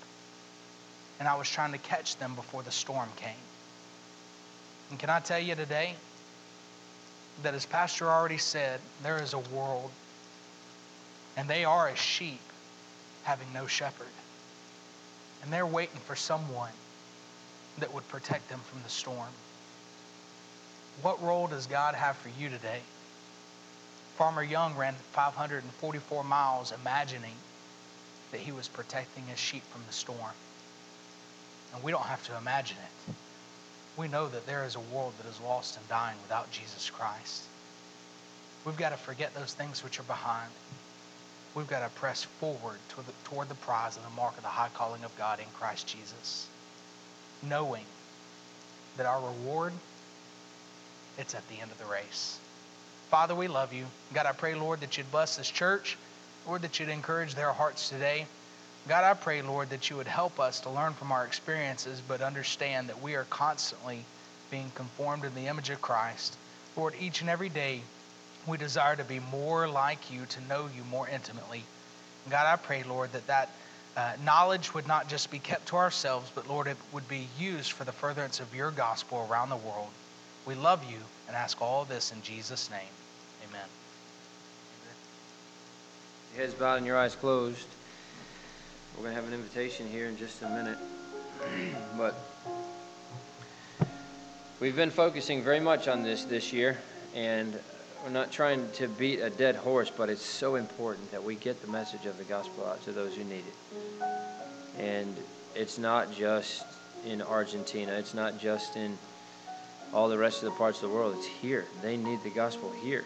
and 1.18 1.28
I 1.28 1.36
was 1.36 1.48
trying 1.50 1.72
to 1.72 1.78
catch 1.78 2.16
them 2.16 2.34
before 2.34 2.62
the 2.62 2.70
storm 2.70 3.08
came. 3.16 3.32
And 4.90 4.98
can 4.98 5.10
I 5.10 5.20
tell 5.20 5.40
you 5.40 5.54
today 5.54 5.94
that, 7.42 7.54
as 7.54 7.66
Pastor 7.66 8.10
already 8.10 8.38
said, 8.38 8.80
there 9.02 9.22
is 9.22 9.34
a 9.34 9.38
world 9.38 9.90
and 11.36 11.48
they 11.48 11.64
are 11.64 11.88
as 11.88 11.98
sheep 11.98 12.40
having 13.22 13.46
no 13.54 13.66
shepherd. 13.66 14.08
And 15.42 15.52
they're 15.52 15.66
waiting 15.66 16.00
for 16.00 16.16
someone 16.16 16.72
that 17.78 17.94
would 17.94 18.06
protect 18.08 18.48
them 18.48 18.60
from 18.60 18.82
the 18.82 18.88
storm. 18.88 19.28
What 21.02 21.22
role 21.22 21.46
does 21.46 21.66
God 21.66 21.94
have 21.94 22.16
for 22.16 22.30
you 22.40 22.48
today? 22.48 22.80
Farmer 24.16 24.42
Young 24.42 24.76
ran 24.76 24.96
544 25.12 26.24
miles 26.24 26.72
imagining 26.72 27.34
that 28.32 28.40
he 28.40 28.50
was 28.50 28.66
protecting 28.66 29.24
his 29.28 29.38
sheep 29.38 29.62
from 29.70 29.82
the 29.86 29.92
storm. 29.92 30.34
And 31.72 31.84
we 31.84 31.92
don't 31.92 32.02
have 32.02 32.26
to 32.26 32.36
imagine 32.36 32.78
it. 32.78 33.14
We 33.98 34.06
know 34.06 34.28
that 34.28 34.46
there 34.46 34.64
is 34.64 34.76
a 34.76 34.80
world 34.94 35.12
that 35.18 35.28
is 35.28 35.40
lost 35.40 35.76
and 35.76 35.88
dying 35.88 36.16
without 36.22 36.50
Jesus 36.52 36.88
Christ. 36.88 37.42
We've 38.64 38.76
got 38.76 38.90
to 38.90 38.96
forget 38.96 39.34
those 39.34 39.52
things 39.54 39.82
which 39.82 39.98
are 39.98 40.04
behind. 40.04 40.50
We've 41.54 41.66
got 41.66 41.80
to 41.80 41.88
press 41.98 42.22
forward 42.38 42.78
toward 42.88 43.06
the, 43.08 43.12
toward 43.24 43.48
the 43.48 43.56
prize 43.56 43.96
of 43.96 44.04
the 44.04 44.10
mark 44.10 44.36
of 44.36 44.44
the 44.44 44.48
high 44.48 44.70
calling 44.72 45.02
of 45.02 45.16
God 45.18 45.40
in 45.40 45.46
Christ 45.58 45.88
Jesus, 45.88 46.46
knowing 47.42 47.84
that 48.96 49.06
our 49.06 49.20
reward 49.20 49.72
it's 51.18 51.34
at 51.34 51.46
the 51.48 51.60
end 51.60 51.72
of 51.72 51.78
the 51.78 51.84
race. 51.92 52.38
Father, 53.10 53.34
we 53.34 53.48
love 53.48 53.72
you. 53.72 53.84
God, 54.14 54.26
I 54.26 54.32
pray, 54.32 54.54
Lord, 54.54 54.80
that 54.80 54.96
you'd 54.96 55.10
bless 55.10 55.34
this 55.34 55.50
church. 55.50 55.96
Lord, 56.46 56.62
that 56.62 56.78
you'd 56.78 56.88
encourage 56.88 57.34
their 57.34 57.52
hearts 57.52 57.88
today. 57.88 58.26
God, 58.88 59.04
I 59.04 59.12
pray, 59.12 59.42
Lord, 59.42 59.68
that 59.70 59.90
you 59.90 59.96
would 59.96 60.08
help 60.08 60.40
us 60.40 60.60
to 60.60 60.70
learn 60.70 60.94
from 60.94 61.12
our 61.12 61.26
experiences, 61.26 62.02
but 62.08 62.22
understand 62.22 62.88
that 62.88 63.02
we 63.02 63.16
are 63.16 63.24
constantly 63.24 64.06
being 64.50 64.70
conformed 64.70 65.26
in 65.26 65.34
the 65.34 65.46
image 65.46 65.68
of 65.68 65.82
Christ. 65.82 66.38
Lord, 66.74 66.94
each 66.98 67.20
and 67.20 67.28
every 67.28 67.50
day, 67.50 67.84
we 68.46 68.56
desire 68.56 68.96
to 68.96 69.04
be 69.04 69.20
more 69.20 69.68
like 69.68 70.10
you, 70.10 70.24
to 70.26 70.40
know 70.40 70.70
you 70.74 70.84
more 70.84 71.06
intimately. 71.06 71.66
God, 72.30 72.46
I 72.46 72.56
pray, 72.56 72.82
Lord, 72.82 73.12
that 73.12 73.26
that 73.26 73.56
uh, 73.94 74.12
knowledge 74.22 74.72
would 74.72 74.86
not 74.86 75.08
just 75.08 75.30
be 75.30 75.38
kept 75.38 75.68
to 75.68 75.76
ourselves, 75.76 76.32
but 76.34 76.46
Lord, 76.48 76.66
it 76.66 76.78
would 76.92 77.08
be 77.08 77.28
used 77.38 77.72
for 77.72 77.84
the 77.84 77.92
furtherance 77.92 78.40
of 78.40 78.54
your 78.54 78.70
gospel 78.70 79.18
around 79.18 79.50
the 79.50 79.56
world. 79.56 79.90
We 80.46 80.54
love 80.54 80.82
you 80.90 80.98
and 81.26 81.36
ask 81.36 81.60
all 81.60 81.84
this 81.84 82.10
in 82.12 82.22
Jesus' 82.22 82.70
name. 82.70 82.94
Amen. 83.42 83.68
Your 86.32 86.42
heads 86.42 86.54
bowed 86.54 86.76
and 86.76 86.86
your 86.86 86.96
eyes 86.96 87.14
closed. 87.14 87.66
We're 88.98 89.04
going 89.04 89.14
to 89.14 89.22
have 89.22 89.32
an 89.32 89.38
invitation 89.38 89.88
here 89.88 90.06
in 90.08 90.16
just 90.16 90.42
a 90.42 90.48
minute. 90.48 90.76
but 91.96 92.16
we've 94.58 94.74
been 94.74 94.90
focusing 94.90 95.40
very 95.40 95.60
much 95.60 95.86
on 95.86 96.02
this 96.02 96.24
this 96.24 96.52
year, 96.52 96.76
and 97.14 97.56
we're 98.02 98.10
not 98.10 98.32
trying 98.32 98.68
to 98.72 98.88
beat 98.88 99.20
a 99.20 99.30
dead 99.30 99.54
horse, 99.54 99.88
but 99.88 100.10
it's 100.10 100.24
so 100.26 100.56
important 100.56 101.12
that 101.12 101.22
we 101.22 101.36
get 101.36 101.62
the 101.64 101.70
message 101.70 102.06
of 102.06 102.18
the 102.18 102.24
gospel 102.24 102.66
out 102.66 102.82
to 102.86 102.92
those 102.92 103.14
who 103.14 103.22
need 103.22 103.44
it. 103.46 104.04
And 104.80 105.16
it's 105.54 105.78
not 105.78 106.12
just 106.12 106.64
in 107.06 107.22
Argentina, 107.22 107.92
it's 107.92 108.14
not 108.14 108.40
just 108.40 108.74
in 108.74 108.98
all 109.94 110.08
the 110.08 110.18
rest 110.18 110.42
of 110.42 110.50
the 110.50 110.58
parts 110.58 110.82
of 110.82 110.90
the 110.90 110.96
world. 110.96 111.14
It's 111.16 111.26
here. 111.26 111.66
They 111.82 111.96
need 111.96 112.24
the 112.24 112.30
gospel 112.30 112.72
here. 112.82 113.04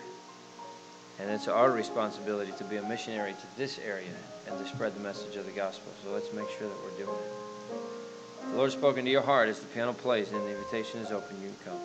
And 1.20 1.31
it's 1.31 1.48
our 1.48 1.70
responsibility 1.70 2.53
to 2.59 2.64
be 2.64 2.77
a 2.77 2.83
missionary 2.83 3.33
to 3.33 3.57
this 3.57 3.79
area 3.79 4.09
and 4.48 4.59
to 4.59 4.66
spread 4.66 4.94
the 4.94 5.01
message 5.01 5.37
of 5.37 5.46
the 5.46 5.53
gospel. 5.53 5.92
So 6.05 6.11
let's 6.11 6.33
make 6.33 6.48
sure 6.59 6.68
that 6.68 6.77
we're 6.83 7.05
doing 7.05 7.16
it. 7.16 8.51
The 8.51 8.57
Lord 8.57 8.70
has 8.70 8.79
spoken 8.79 9.05
to 9.05 9.11
your 9.11 9.22
heart 9.22 9.48
as 9.48 9.61
the 9.61 9.66
piano 9.66 9.92
plays 9.92 10.31
and 10.33 10.42
the 10.42 10.51
invitation 10.51 11.01
is 11.01 11.11
open. 11.11 11.40
You 11.40 11.48
can 11.48 11.72
come. 11.72 11.81